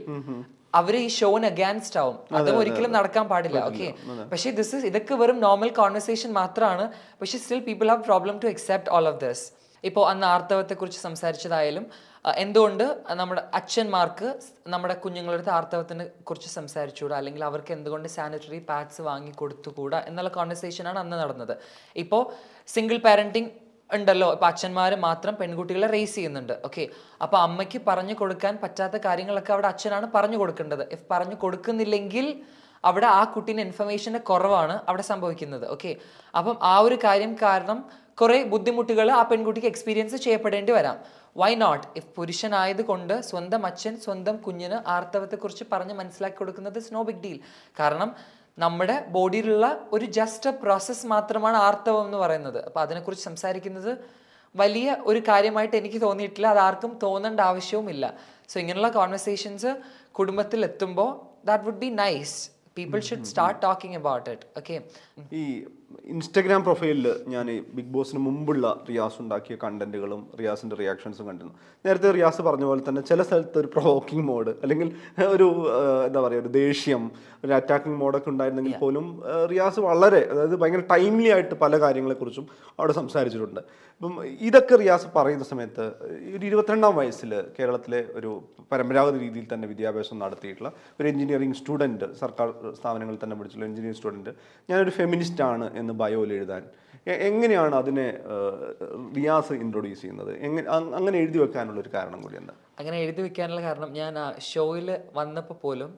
[0.74, 2.18] അവർ ഈ ഷോന് അഗാൻസ്റ്റ് ആവും.
[2.38, 3.60] അതും ഒരിക്കലും നടക്കാൻ പാടില്ല.
[3.70, 3.88] ഓക്കെ
[4.32, 6.84] പക്ഷേ ദിസ് ഇസ് ഇതൊക്കെ വെറും നോർമൽ കോൺവെർസേഷൻ മാത്രമാണ്
[7.22, 9.44] പക്ഷേ still people have problem to accept all of this
[9.84, 11.84] ഇപ്പോൾ അന്ന് ആർത്തവത്തെ കുറിച്ച് സംസാരിച്ചതായാലും
[12.44, 12.84] എന്തുകൊണ്ട്
[13.20, 14.28] നമ്മുടെ അച്ഛന്മാർക്ക്
[14.72, 17.14] നമ്മുടെ കുഞ്ഞുങ്ങളുടെ അടുത്ത് ആർത്തവത്തിനെ കുറിച്ച് സംസാരിച്ചുകൂടാ?
[17.20, 19.98] അല്ലെങ്കിൽ അവർക്ക് എന്തുകൊണ്ട് സാനിറ്ററി പാഡ്സ് വാങ്ങി കൊടുത്തുകൂടാ?
[20.08, 21.54] എന്നുള്ള കോൺവെർസേഷനാണ് അന്ന് നടന്നത്.
[22.02, 22.22] ഇപ്പോൾ
[22.74, 23.50] സിംഗിൾ പാരന്റിങ്
[23.96, 24.28] ഉണ്ടല്ലോ.
[24.36, 26.54] ഇപ്പൊ അച്ഛന്മാർ മാത്രം പെൺകുട്ടികളെ റേസ് ചെയ്യുന്നുണ്ട്.
[26.68, 26.84] ഓക്കെ
[27.24, 30.84] അപ്പോൾ അമ്മയ്ക്ക് പറഞ്ഞു കൊടുക്കാൻ പറ്റാത്ത കാര്യങ്ങളൊക്കെ അവിടെ അച്ഛനാണ് പറഞ്ഞു കൊടുക്കേണ്ടത്.
[30.96, 32.28] ഇഫ് പറഞ്ഞു കൊടുക്കുന്നില്ലെങ്കിൽ
[32.88, 35.66] അവിടെ ആ കുട്ടീന്റെ ഇൻഫർമേഷന്റെ കുറവാണ് അവിടെ സംഭവിക്കുന്നത്.
[35.74, 35.90] ഓക്കെ
[36.38, 37.80] അപ്പം ആ ഒരു കാര്യം കാരണം
[38.20, 40.96] കുറേ ബുദ്ധിമുട്ടുകൾ ആ പെൺകുട്ടിക്ക് എക്സ്പീരിയൻസ് ചെയ്യപ്പെടേണ്ടി വരാം.
[41.40, 47.22] വൈ നോട്ട് ഇഫ് പുരുഷനായത് കൊണ്ട് സ്വന്തം അച്ഛൻ സ്വന്തം കുഞ്ഞിന് ആർത്തവത്തെക്കുറിച്ച് പറഞ്ഞ് മനസ്സിലാക്കി കൊടുക്കുന്നത് നോ ബിഗ്
[47.24, 47.38] ഡീൽ
[47.80, 48.10] കാരണം
[48.62, 52.58] നമ്മുടെ ബോഡിയിലുള്ള ഒരു ജസ്റ്റ് പ്രോസസ്സ് മാത്രമാണ് ആർത്തവം എന്ന് പറയുന്നത്.
[52.68, 53.92] അപ്പോൾ അതിനെക്കുറിച്ച് സംസാരിക്കുന്നത്
[54.54, 56.46] വലിയ ഒരു കാര്യമായിട്ട് എനിക്ക് തോന്നിയിട്ടില്ല.
[56.54, 58.04] അത് ആർക്കും തോന്നേണ്ട ആവശ്യവുമില്ല.
[58.50, 59.72] സോ ഇങ്ങനെയുള്ള കോൺവെർസേഷൻസ്
[60.18, 61.10] കുടുംബത്തിൽ എത്തുമ്പോൾ
[61.48, 62.36] that would be nice
[62.78, 64.76] people should start talking about it okay
[65.40, 65.44] ഈ
[66.12, 71.54] ഇൻസ്റ്റഗ്രാം പ്രൊഫൈലിൽ ഞാൻ ബിഗ് ബോസിന് മുമ്പുള്ള റിയാസ് ഉണ്ടാക്കിയ കണ്ടന്റുകളും റിയാസിന്റെ റിയാക്ഷൻസും കണ്ടിരുന്നു.
[71.84, 74.88] നേരത്തെ റിയാസ് പറഞ്ഞ പോലെ തന്നെ ചില സ്ഥലത്ത് ഒരു പ്രൊവോക്കിംഗ് മോഡ് അല്ലെങ്കിൽ
[75.34, 75.48] ഒരു
[76.06, 77.04] എന്താ പറയുക ഒരു ദേഷ്യം
[77.44, 79.06] ഒരു അറ്റാക്കിംഗ് മോഡൊക്കെ ഉണ്ടായിരുന്നെങ്കിൽ പോലും
[79.52, 82.46] റിയാസ് വളരെ അതായത് ഭയങ്കര ടൈംലി ആയിട്ട് പല കാര്യങ്ങളെക്കുറിച്ചും
[82.78, 83.60] അവിടെ സംസാരിച്ചിട്ടുണ്ട്.
[84.02, 84.14] ഇപ്പം
[84.48, 85.86] ഇതൊക്കെ റിയാസ് പറയുന്ന സമയത്ത്
[86.36, 88.30] ഒരു ഇരുപത്തിരണ്ടാം വയസ്സിൽ കേരളത്തിലെ ഒരു
[88.72, 92.48] പരമ്പരാഗത രീതിയിൽ തന്നെ വിദ്യാഭ്യാസം നടത്തിയിട്ടുള്ള ഒരു എഞ്ചിനീയറിംഗ് സ്റ്റുഡന്റ് സർക്കാർ
[92.78, 94.32] സ്ഥാപനങ്ങളിൽ തന്നെ പഠിച്ചുള്ള എഞ്ചിനീയറിംഗ് സ്റ്റുഡന്റ്
[94.68, 96.62] ഞാനൊരു ഫെമിനിസ്റ്റ് ആണ് എന്ന് ബയോയിൽ എഴുതാൻ.
[97.28, 98.06] എങ്ങനെയാണ് അതിനെ
[99.16, 100.32] റിയാസ് ഇൻട്രൊഡ്യൂസ് ചെയ്യുന്നത്?
[100.46, 100.66] എങ്ങനെ
[100.98, 102.54] അങ്ങനെ എഴുതി വെക്കാനുള്ള ഒരു കാരണം കൂടി എന്താ?
[102.80, 104.14] അങ്ങനെ എഴുതി വെക്കാനുള്ള കാരണം ഞാൻ
[104.52, 104.88] ഷോയിൽ
[105.18, 105.92] വന്നപ്പോൾ പോലും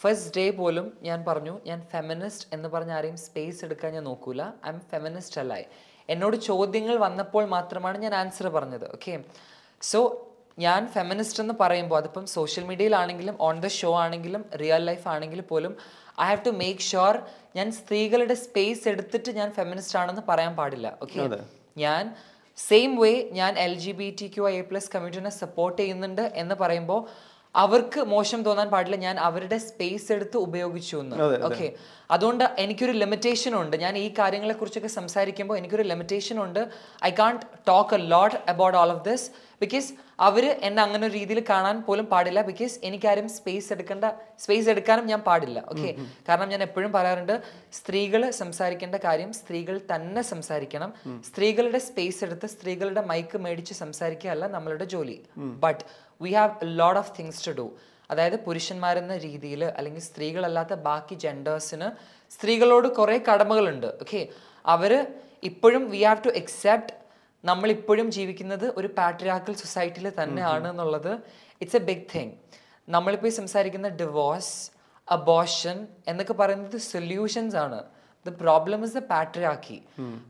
[0.00, 4.42] ഫസ്റ്റ് ഡേ പോലും ഞാൻ പറഞ്ഞു ഞാൻ ഫെമിനിസ്റ്റ് എന്ന് പറഞ്ഞ ആരെയും സ്പേസ് എടുക്കാൻ ഞാൻ നോക്കൂല.
[4.66, 5.66] ഐ എം ഫെമിനിസ്റ്റ് അല്ലായി
[6.08, 8.86] എന്നോട് ചോദ്യങ്ങൾ വന്നപ്പോൾ മാത്രമാണ് ഞാൻ ആൻസർ പറഞ്ഞത്.
[8.96, 9.14] ഓക്കെ
[9.90, 10.00] സോ
[10.64, 15.74] ഞാൻ ഫെമിനിസ്റ്റ് എന്ന് പറയുമ്പോൾ അതിപ്പം സോഷ്യൽ മീഡിയയിലാണെങ്കിലും ഓൺ ദ ഷോ ആണെങ്കിലും റിയൽ ലൈഫ് ആണെങ്കിലും പോലും
[16.18, 17.16] I have to make sure
[17.56, 21.40] ഞാൻ സ്ത്രീകളുടെ സ്പേസ് എടുത്തിട്ട് ഞാൻ ഫെമിനിസ്റ്റ് ആണെന്ന് പറയാൻ പാടില്ല ഓക്കെ
[21.76, 22.04] ഞാൻ
[22.58, 27.00] സെയിം വേ ഞാൻ L G B T Q I plus കമ്മ്യൂണിറ്റിനെ support ചെയ്യുന്നുണ്ട് എന്ന് പറയുമ്പോൾ
[27.54, 31.16] അവർക്ക് മോശം തോന്നാൻ പാടില്ല ഞാൻ അവരുടെ സ്പേസ് എടുത്ത് ഉപയോഗിച്ചു എന്ന്
[31.48, 31.68] ഓക്കെ
[32.10, 33.76] അതുകൊണ്ട് എനിക്കൊരു ലിമിറ്റേഷൻ ഉണ്ട്.
[33.76, 36.60] ഞാൻ ഈ കാര്യങ്ങളെക്കുറിച്ചൊക്കെ സംസാരിക്കുമ്പോൾ എനിക്കൊരു ലിമിറ്റേഷൻ ഉണ്ട്.
[37.04, 39.26] I can't talk a lot about all of this
[39.62, 39.88] because
[40.26, 42.40] അവർ എന്നെ അങ്ങനെ ഒരു രീതിയിൽ കാണാൻ പോലും പാടില്ല.
[42.50, 44.06] ബിക്കോസ് എനിക്കാരും സ്പേസ് എടുക്കേണ്ട
[44.44, 45.58] സ്പേസ് എടുക്കാനും ഞാൻ പാടില്ല.
[45.72, 45.90] ഓക്കെ
[46.28, 47.34] കാരണം ഞാൻ എപ്പോഴും പറയാറുണ്ട്
[47.78, 50.92] സ്ത്രീകൾ സംസാരിക്കേണ്ട കാര്യം സ്ത്രീകൾ തന്നെ സംസാരിക്കണം.
[51.28, 55.18] സ്ത്രീകളുടെ സ്പേസ് എടുത്ത് സ്ത്രീകളുടെ മൈക്ക് മേടിച്ച് സംസാരിക്കുകയല്ല നമ്മളുടെ ജോലി.
[55.64, 55.82] But
[56.24, 57.66] we have load of things to do
[58.12, 61.88] അതായത് പുരുഷന്മാരെന്ന രീതിയിൽ അല്ലെങ്കിൽ സ്ത്രീകളല്ലാത്ത ബാക്കി ജെൻഡേഴ്സിന്
[62.34, 63.90] സ്ത്രീകളോട് കുറേ കടമകളുണ്ട്.
[64.02, 64.22] ഓക്കെ
[64.74, 64.92] അവർ
[65.48, 66.94] ഇപ്പോഴും വി ഹാവ് ടു എക്സെപ്റ്റ്
[67.44, 71.12] നമ്മൾ ഇപ്പോഴും ജീവിക്കുന്നത് ഒരു പാട്രിയാക്കൽ സൊസൈറ്റിയിൽ തന്നെയാണ് എന്നുള്ളത്
[71.60, 72.32] ഇറ്റ്സ് എ ബിഗ് തിങ്
[72.88, 74.54] നമ്മളിപ്പോൾ ഈ സംസാരിക്കുന്ന ഡിവോഴ്സ്
[75.08, 75.76] അബോഷൻ
[76.08, 77.78] എന്നൊക്കെ പറയുന്നത് സൊല്യൂഷൻസ് ആണ്.
[78.26, 79.78] The problem is the patriarchy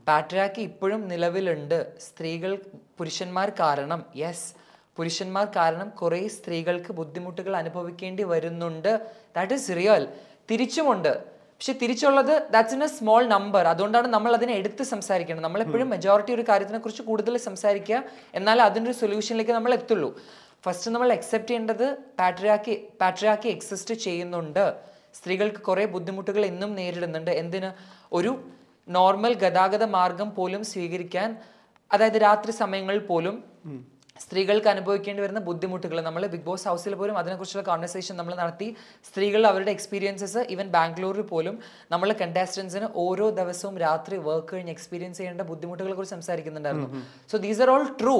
[0.07, 1.79] patriarchy ഇപ്പോഴും നിലവിലുണ്ട്.
[2.07, 2.51] സ്ത്രീകൾ
[2.97, 4.47] പുരുഷന്മാർ കാരണം യെസ്
[4.97, 8.91] പുരുഷന്മാർ കാരണം കുറേ സ്ത്രീകൾക്ക് ബുദ്ധിമുട്ടുകൾ അനുഭവിക്കേണ്ടി വരുന്നുണ്ട്.
[9.35, 10.05] ദാറ്റ് ഈസ് റിയൽ
[10.49, 11.13] തിരിച്ചുമുണ്ട്.
[11.61, 15.45] പക്ഷെ തിരിച്ചുള്ളത് that's in a small number അതുകൊണ്ടാണ് നമ്മൾ അതിനെ എടുത്ത് സംസാരിക്കുന്നത്.
[15.45, 17.97] നമ്മളെപ്പോഴും മെജോറിറ്റി ഒരു കാര്യത്തിനെ കുറിച്ച് കൂടുതൽ സംസാരിക്കുക
[18.37, 20.09] എന്നാൽ അതിന്റെ ഒരു സൊല്യൂഷനിലേക്ക് നമ്മൾ എത്തുള്ളൂ.
[20.65, 21.85] ഫസ്റ്റ് നമ്മൾ അക്സെപ്റ്റ് ചെയ്യേണ്ടത്
[22.19, 24.63] പാട്രിയാക്കി പാട്രിയാക്കി എക്സിസ്റ്റ് ചെയ്യുന്നുണ്ട്.
[25.17, 27.31] സ്ത്രീകൾക്ക് കുറേ ബുദ്ധിമുട്ടുകൾ ഇന്നും നേരിടുന്നുണ്ട്.
[27.43, 27.71] എന്തിന്?
[28.19, 28.31] ഒരു
[28.87, 31.29] നോർമൽ ഗതാഗത മാർഗം പോലും സ്വീകരിക്കാൻ
[31.91, 33.37] അതായത് രാത്രി സമയങ്ങളിൽ പോലും
[34.23, 35.97] സ്ത്രീകൾക്ക് അനുഭവിക്കേണ്ടി വരുന്ന ബുദ്ധിമുട്ടുകൾ.
[36.07, 38.67] നമ്മൾ ബിഗ് ബോസ് ഹൗസിൽ പോലും അതിനെക്കുറിച്ചുള്ള കോൺവെർസേഷൻ നമ്മൾ നടത്തി
[39.09, 41.55] സ്ത്രീകൾ അവരുടെ എക്സ്പീരിയൻസസ് ഈവൻ ബാംഗ്ലൂരിൽ പോലും
[41.93, 46.89] നമ്മൾ കണ്ടസ്റ്റൻസിന് ഓരോ ദിവസവും രാത്രി വർക്ക് കഴിഞ്ഞ് എക്സ്പീരിയൻസ് ചെയ്യേണ്ട ബുദ്ധിമുട്ടുകളെ കുറിച്ച് സംസാരിക്കുന്നുണ്ടായിരുന്നു.
[47.31, 48.17] So these are all true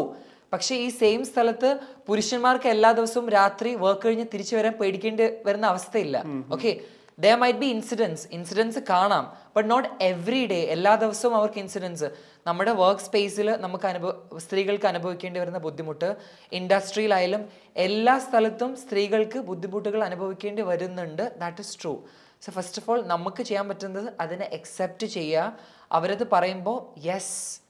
[0.53, 1.69] പക്ഷേ ഈ സെയിം സ്ഥലത്ത്
[2.07, 6.17] പുരുഷന്മാർക്ക് എല്ലാ ദിവസവും രാത്രി വർക്ക് കഴിഞ്ഞ് തിരിച്ചു വരാൻ പേടിക്കേണ്ടി വരുന്ന അവസ്ഥയില്ല.
[6.55, 6.71] Okay
[7.19, 9.37] there might be incidents incidents കാണാം.
[9.55, 12.11] ബട്ട് നോട്ട് എവറി ഡേ എല്ലാ ദിവസവും അവർക്ക് ഇൻസിഡൻസ്
[12.47, 16.15] നമ്മുടെ വർക്ക് സ്പേസിൽ നമുക്ക് അനുഭവ സ്ത്രീകൾക്ക് അനുഭവിക്കേണ്ടി വരുന്ന ബുദ്ധിമുട്ട്
[16.51, 21.39] ഇൻഡസ്ട്രിയിലായാലും എല്ലാ സ്ഥലത്തും സ്ത്രീകൾക്ക് ബുദ്ധിമുട്ടുകൾ അനുഭവിക്കേണ്ടി വരുന്നുണ്ട്.
[21.39, 22.01] That is true
[22.41, 25.57] so first of all നമുക്ക് ചെയ്യാൻ പറ്റുന്നത് അതിനെ അക്സെപ്റ്റ് ചെയ്യുക.
[25.91, 27.61] അവരത് പറയുമ്പോൾ യെസ്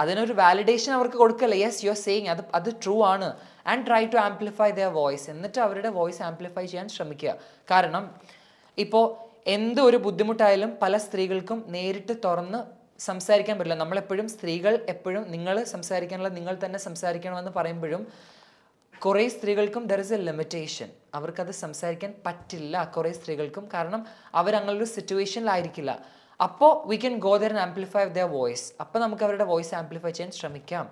[0.00, 1.54] അതിനൊരു വാലിഡേഷൻ അവർക്ക് കൊടുക്കല്ല?
[1.54, 3.36] യെസ് യു ആർ സേയിങ് അത് അത് ട്രൂ ആണ്.
[3.66, 7.34] And try to amplify the voice എന്നിട്ട് അവരുടെ വോയിസ് ആംപ്ലിഫൈ ചെയ്യാൻ ശ്രമിക്കുക.
[7.70, 8.14] കാരണം
[8.78, 9.04] ഇപ്പോൾ
[9.46, 13.78] എന്ത് ഒരു ബുദ്ധിമുട്ടായാലും പല സ്ത്രീകൾക്കും നേരിട്ട് തുറന്ന് സംസാരിക്കാൻ പറ്റില്ല.
[13.78, 18.06] നമ്മളെപ്പോഴും സ്ത്രീകൾ എപ്പോഴും നിങ്ങൾ സംസാരിക്കാനുള്ള നിങ്ങൾ തന്നെ സംസാരിക്കണമെന്ന് പറയുമ്പോഴും
[19.04, 23.68] കുറേ സ്ത്രീകൾക്കും ദർ ഇസ് എ ലിമിറ്റേഷൻ അവർക്കത് സംസാരിക്കാൻ പറ്റില്ല കുറേ സ്ത്രീകൾക്കും.
[23.74, 25.98] കാരണം അവർ അങ്ങനെ ഒരു സിറ്റുവേഷനിലായിരിക്കില്ല
[26.40, 30.30] അപ്പോൾ we can go there and amplify their voice അപ്പോൾ നമുക്ക് അവരുടെ വോയിസ് ആംപ്ലിഫൈ ചെയ്യാൻ
[30.32, 30.86] ശ്രമിക്കാം.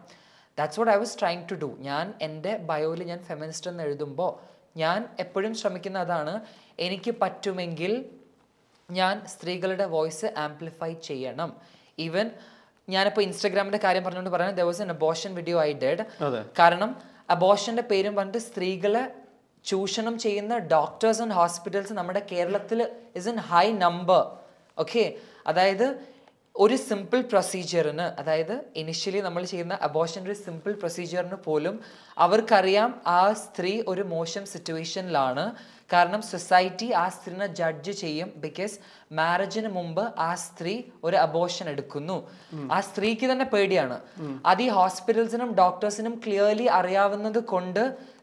[0.59, 5.09] That's what I was trying to do ഞാൻ എന്റെ ബയോയിൽ ഞാൻ ഫെമിനിസ്റ്റ് എന്ന് എഴുതുമ്പോൾ ഞാൻ
[5.19, 6.41] എപ്പോഴും ശ്രമിക്കുന്ന അതാണ്
[6.79, 7.93] എനിക്ക് പറ്റുമെങ്കിൽ
[8.91, 11.51] ഞാൻ സ്ത്രീകളുടെ വോയിസ് ആംപ്ലിഫൈ ചെയ്യണം.
[11.99, 12.31] ഈവൻ
[12.89, 16.05] ഞാനിപ്പോൾ ഇൻസ്റ്റാഗ്രാമിന്റെ കാര്യം പറഞ്ഞുകൊണ്ട് പറയുന്നത് the was an abortion video I did
[16.59, 16.97] കാരണം
[17.31, 19.05] അബോഷന്റെ പേരും പറഞ്ഞിട്ട് സ്ത്രീകളെ
[19.65, 22.81] ചൂഷണം ചെയ്യുന്ന ഡോക്ടേഴ്സ് ആൻഡ് ഹോസ്പിറ്റൽസ് നമ്മുടെ കേരളത്തിൽ
[23.17, 24.23] is in high number
[24.79, 25.05] okay
[25.47, 25.87] അതായത്
[26.63, 31.75] ഒരു സിമ്പിൾ പ്രൊസീജിയറിന് അതായത് ഇനിഷ്യലി നമ്മൾ ചെയ്യുന്ന അബോഷന്റെ ഒരു സിമ്പിൾ പ്രൊസീജിയറിന് പോലും
[32.25, 35.45] അവർക്കറിയാം ആ സ്ത്രീ ഒരു മോശം സിറ്റുവേഷനിലാണ്
[35.93, 38.77] കാരണം സൊസൈറ്റി ആ സ്ത്രീനെ ജഡ്ജ് ചെയ്യും ബിക്കോസ്
[39.19, 40.75] മാരേജിന് മുമ്പ് ആ സ്ത്രീ
[41.07, 42.19] ഒരു അബോഷൻ എടുക്കുന്നു.
[42.75, 43.99] ആ സ്ത്രീക്ക് തന്നെ പേടിയാണ്.
[44.51, 47.83] അത് ഈ ഹോസ്പിറ്റൽസിനും ഡോക്ടേഴ്സിനും ക്ലിയർലി അറിയാവുന്നത് കൊണ്ട്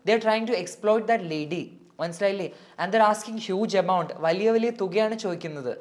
[0.10, 1.64] the trying to exploit that lady
[2.02, 2.50] മനസ്സിലായില്ലേ?
[2.82, 5.74] And they're asking huge amount വലിയ വലിയ തുകയാണ് ചോദിക്കുന്നത്.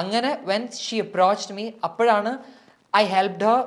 [0.00, 2.32] അങ്ങനെ വെൻ ഷീ അപ്രോച്ച്ഡ് മീ അപ്പോഴാണ്
[3.00, 3.62] I helped her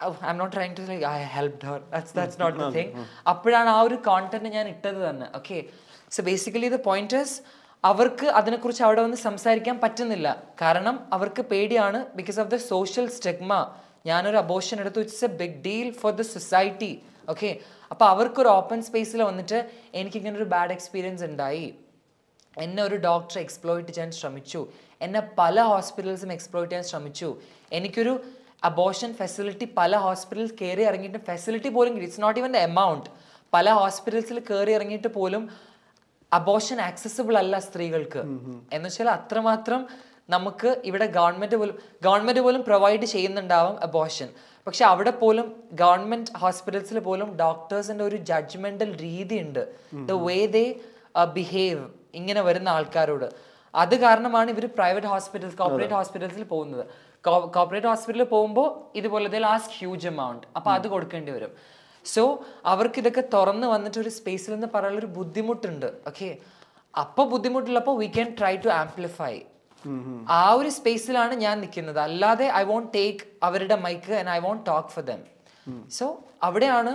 [0.32, 2.92] I'm not trying to I helped her that's that's not the thing
[3.32, 5.28] അപ്പോഴാണ് ആ ഒരു കോണ്ടന്റ് ഞാൻ ഇട്ടത് തന്നെ.
[5.38, 5.58] Okay
[6.16, 7.36] so basically the point is
[7.90, 10.28] അവർക്ക് അതിനെക്കുറിച്ച് അവിടെ വന്ന് സംസാരിക്കാൻ പറ്റുന്നില്ല.
[10.62, 13.52] കാരണം അവർക്ക് പേടിയാണ് because of the social stigma
[14.08, 15.00] ഞാനൊരു അബോഷൻ എടുത്തു.
[15.04, 16.92] It's a big deal for the society
[17.32, 17.50] okay
[17.92, 19.58] അപ്പോൾ അവർക്കൊരു ഓപ്പൺ സ്പേസിൽ വന്നിട്ട്
[20.00, 21.66] എനിക്കിങ്ങനെ ഒരു ബാഡ് എക്സ്പീരിയൻസ് ഉണ്ടായി.
[22.64, 24.60] എന്നെ ഒരു ഡോക്ടർ എക്സ്പ്ലോയിറ്റ് ചെയ്യാൻ ശ്രമിച്ചു.
[25.00, 27.28] എന്നെ പല ഹോസ്പിറ്റൽസും എക്സ്പ്ലോയിറ്റ് ചെയ്യാൻ ശ്രമിച്ചു.
[27.72, 28.14] എനിക്കൊരു
[28.64, 33.08] അബോഷൻ ഫെസിലിറ്റി പല ഹോസ്പിറ്റൽസ് കയറി ഇറങ്ങിയിട്ട് ഫെസിലിറ്റി പോലും it's not even the amount
[33.52, 35.42] പല ഹോസ്പിറ്റൽസിൽ കയറി ഇറങ്ങിയിട്ട് പോലും
[36.32, 38.22] അബോഷൻ ആക്സസിബിൾ അല്ല സ്ത്രീകൾക്ക്.
[38.72, 39.80] എന്ന് വെച്ചാൽ അത്രമാത്രം
[40.30, 44.28] നമുക്ക് ഇവിടെ ഗവൺമെന്റ് പോലും ഗവൺമെന്റ് പോലും പ്രൊവൈഡ് ചെയ്യുന്നുണ്ടാവും അബോഷൻ
[44.66, 49.62] പക്ഷെ അവിടെ പോലും ഗവൺമെന്റ് ഹോസ്പിറ്റൽസിൽ പോലും ഡോക്ടേഴ്സിന്റെ ഒരു ജഡ്ജ്മെന്റൽ രീതി ഉണ്ട്.
[50.10, 50.64] ദ വേ ദേ
[51.38, 51.84] ബിഹേവ്
[52.14, 53.49] ഇങ്ങനെ വരുന്ന ആൾക്കാരോട്.
[53.74, 56.84] അത് കാരണമാണ് ഇവർ പ്രൈവറ്റ് ഹോസ്പിറ്റൽസ് കോർപ്പറേറ്റ് ഹോസ്പിറ്റൽസിൽ പോകുന്നത്.
[57.56, 61.52] കോർപ്പറേറ്റ് ഹോസ്പിറ്റലിൽ പോകുമ്പോൾ ഇതുപോലെ ദേ ലാസ്റ്റ് ഹ്യൂജ് എമൗണ്ട് അപ്പോൾ അത് കൊടുക്കേണ്ടി വരും.
[62.06, 62.22] സോ
[62.72, 66.28] അവർക്ക് ഇതൊക്കെ തുറന്ന് വന്നിട്ട് ഒരു സ്പേസിൽ നിന്ന് പറയാനുള്ള ഒരു ബുദ്ധിമുട്ടുണ്ട് ഓക്കെ
[66.94, 69.34] അപ്പോൾ ബുദ്ധിമുട്ടുള്ളപ്പോൾ we can try to amplify
[70.38, 74.90] ആ ഒരു സ്പേസിലാണ് ഞാൻ നിൽക്കുന്നത് അല്ലാതെ ഐ വോണ്ട് ടേക്ക് അവരുടെ mic and I won't talk
[74.94, 75.20] for them
[75.98, 76.06] so
[76.48, 76.92] അവിടെയാണ്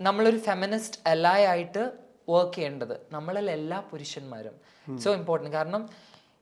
[0.00, 1.84] നമ്മളൊരു ഫെമിനിസ്റ്റ് എലായ ആയിട്ട്
[2.32, 4.54] വർക്ക് ചെയ്യേണ്ടത് നമ്മളിൽ എല്ലാ പുരുഷന്മാരും.
[5.02, 5.82] സോ ഇമ്പോർട്ടന്റ് കാരണം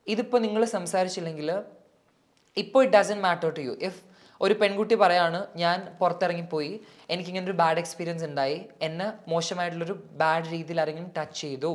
[0.06, 1.50] ഇതിപ്പോൾ നിങ്ങൾ സംസാരിച്ചില്ലെങ്കിൽ
[2.56, 4.00] ഇപ്പോൾ it doesn't matter to you if
[4.40, 6.72] ഒരു പെൺകുട്ടി പറയാണ് ഞാൻ പുറത്തിറങ്ങിപ്പോയി
[7.12, 11.72] എനിക്കിങ്ങനെ ഒരു ബാഡ് എക്സ്പീരിയൻസ് ഉണ്ടായി എന്നെ മോശമായിട്ടുള്ളൊരു ബാഡ് രീതിയിൽ ആരെങ്കിലും ടച്ച് ചെയ്തു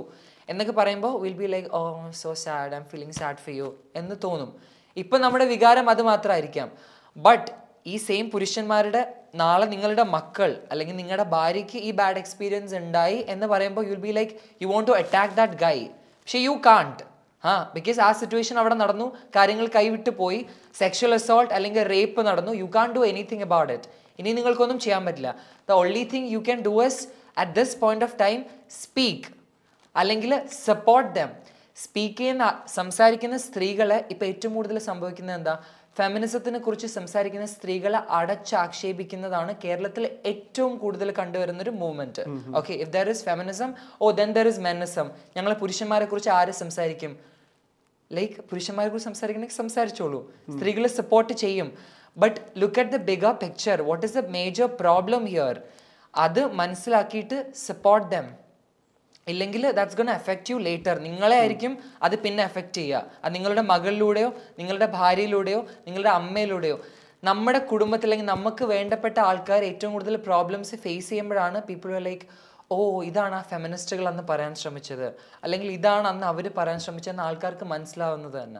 [0.49, 1.81] എന്നൊക്കെ പറയുമ്പോൾ will be like oh
[2.21, 3.67] so sad I'm feeling sad for you
[4.01, 4.51] എന്ന് തോന്നും.
[4.97, 6.69] ഇപ്പം നമ്മുടെ വികാരം അത് മാത്രമായിരിക്കാം.
[7.15, 7.49] ബട്ട്
[7.91, 9.01] ഈ സെയിം പുരുഷന്മാരുടെ
[9.33, 14.33] നാളെ നിങ്ങളുടെ മക്കൾ അല്ലെങ്കിൽ നിങ്ങളുടെ ഭാര്യയ്ക്ക് ഈ ബാഡ് എക്സ്പീരിയൻസ് ഉണ്ടായി എന്ന് പറയുമ്പോൾ you'll be like
[14.63, 15.77] you want to attack that guy
[16.21, 17.03] പക്ഷെ യു കാണ്ട്
[17.43, 20.39] ആ ബിക്കോസ് ആ സിറ്റുവേഷൻ അവിടെ നടന്നു കാര്യങ്ങൾ കൈവിട്ട് പോയി
[20.79, 22.51] സെക്ഷൽ അസോൾട്ട് അല്ലെങ്കിൽ റേപ്പ് നടന്നു.
[22.61, 23.87] You can do anything about it
[24.19, 25.29] ഇനി നിങ്ങൾക്കൊന്നും ചെയ്യാൻ പറ്റില്ല.
[25.69, 27.01] The only thing you can do is
[27.41, 28.39] at this point of time
[28.81, 29.29] speak
[29.95, 30.31] അല്ലെങ്കിൽ
[30.65, 31.29] സപ്പോർട്ട് ദം
[31.83, 32.45] സ്പീക്ക് ചെയ്യുന്ന
[32.77, 35.53] സംസാരിക്കുന്ന സ്ത്രീകളെ ഇപ്പം ഏറ്റവും കൂടുതൽ സംഭവിക്കുന്നത് എന്താ?
[35.97, 42.23] ഫെമിനിസത്തിനെ കുറിച്ച് സംസാരിക്കുന്ന സ്ത്രീകളെ അടച്ചാക്ഷേപിക്കുന്നതാണ് കേരളത്തിൽ ഏറ്റവും കൂടുതൽ കണ്ടുവരുന്ന ഒരു movement
[42.55, 43.69] okay if there is feminism
[44.01, 47.11] oh then there is menism ഞങ്ങൾ പുരുഷന്മാരെ കുറിച്ച് ആര് സംസാരിക്കും?
[48.11, 50.21] ലൈക്ക് പുരുഷന്മാരെ കുറിച്ച് സംസാരിക്കണമെങ്കിൽ സംസാരിച്ചോളൂ.
[50.55, 51.67] സ്ത്രീകളെ സപ്പോർട്ട് ചെയ്യും.
[52.17, 55.55] But look at the bigger picture what is the major problem here
[56.13, 58.25] അത് മനസ്സിലാക്കിയിട്ട് സപ്പോർട്ട് ദം
[59.27, 63.03] ഇല്ലെങ്കിൽ that's gonna affect you later നിങ്ങളെ ആയിരിക്കും അത് പിന്നെ എഫക്റ്റ് ചെയ്യുക.
[63.23, 64.29] അത് നിങ്ങളുടെ മകളിലൂടെയോ
[64.59, 66.77] നിങ്ങളുടെ ഭാര്യയിലൂടെയോ നിങ്ങളുടെ അമ്മയിലൂടെയോ.
[67.23, 72.27] നമ്മുടെ കുടുംബത്തിൽ അല്ലെങ്കിൽ നമുക്ക് വേണ്ടപ്പെട്ട ആൾക്കാർ ഏറ്റവും കൂടുതൽ പ്രോബ്ലംസ് ഫേസ് ചെയ്യുമ്പോഴാണ് പീപ്പിൾ ലൈക്ക്
[72.73, 75.07] ഓ ഇതാണ് ആ ഫെമിനിസ്റ്റുകൾ അന്ന് പറയാൻ ശ്രമിച്ചത്.
[75.43, 78.59] അല്ലെങ്കിൽ ഇതാണ് അന്ന് അവർ പറയാൻ ശ്രമിച്ചതെന്ന് ആൾക്കാർക്ക് മനസ്സിലാവുന്നത് തന്നെ.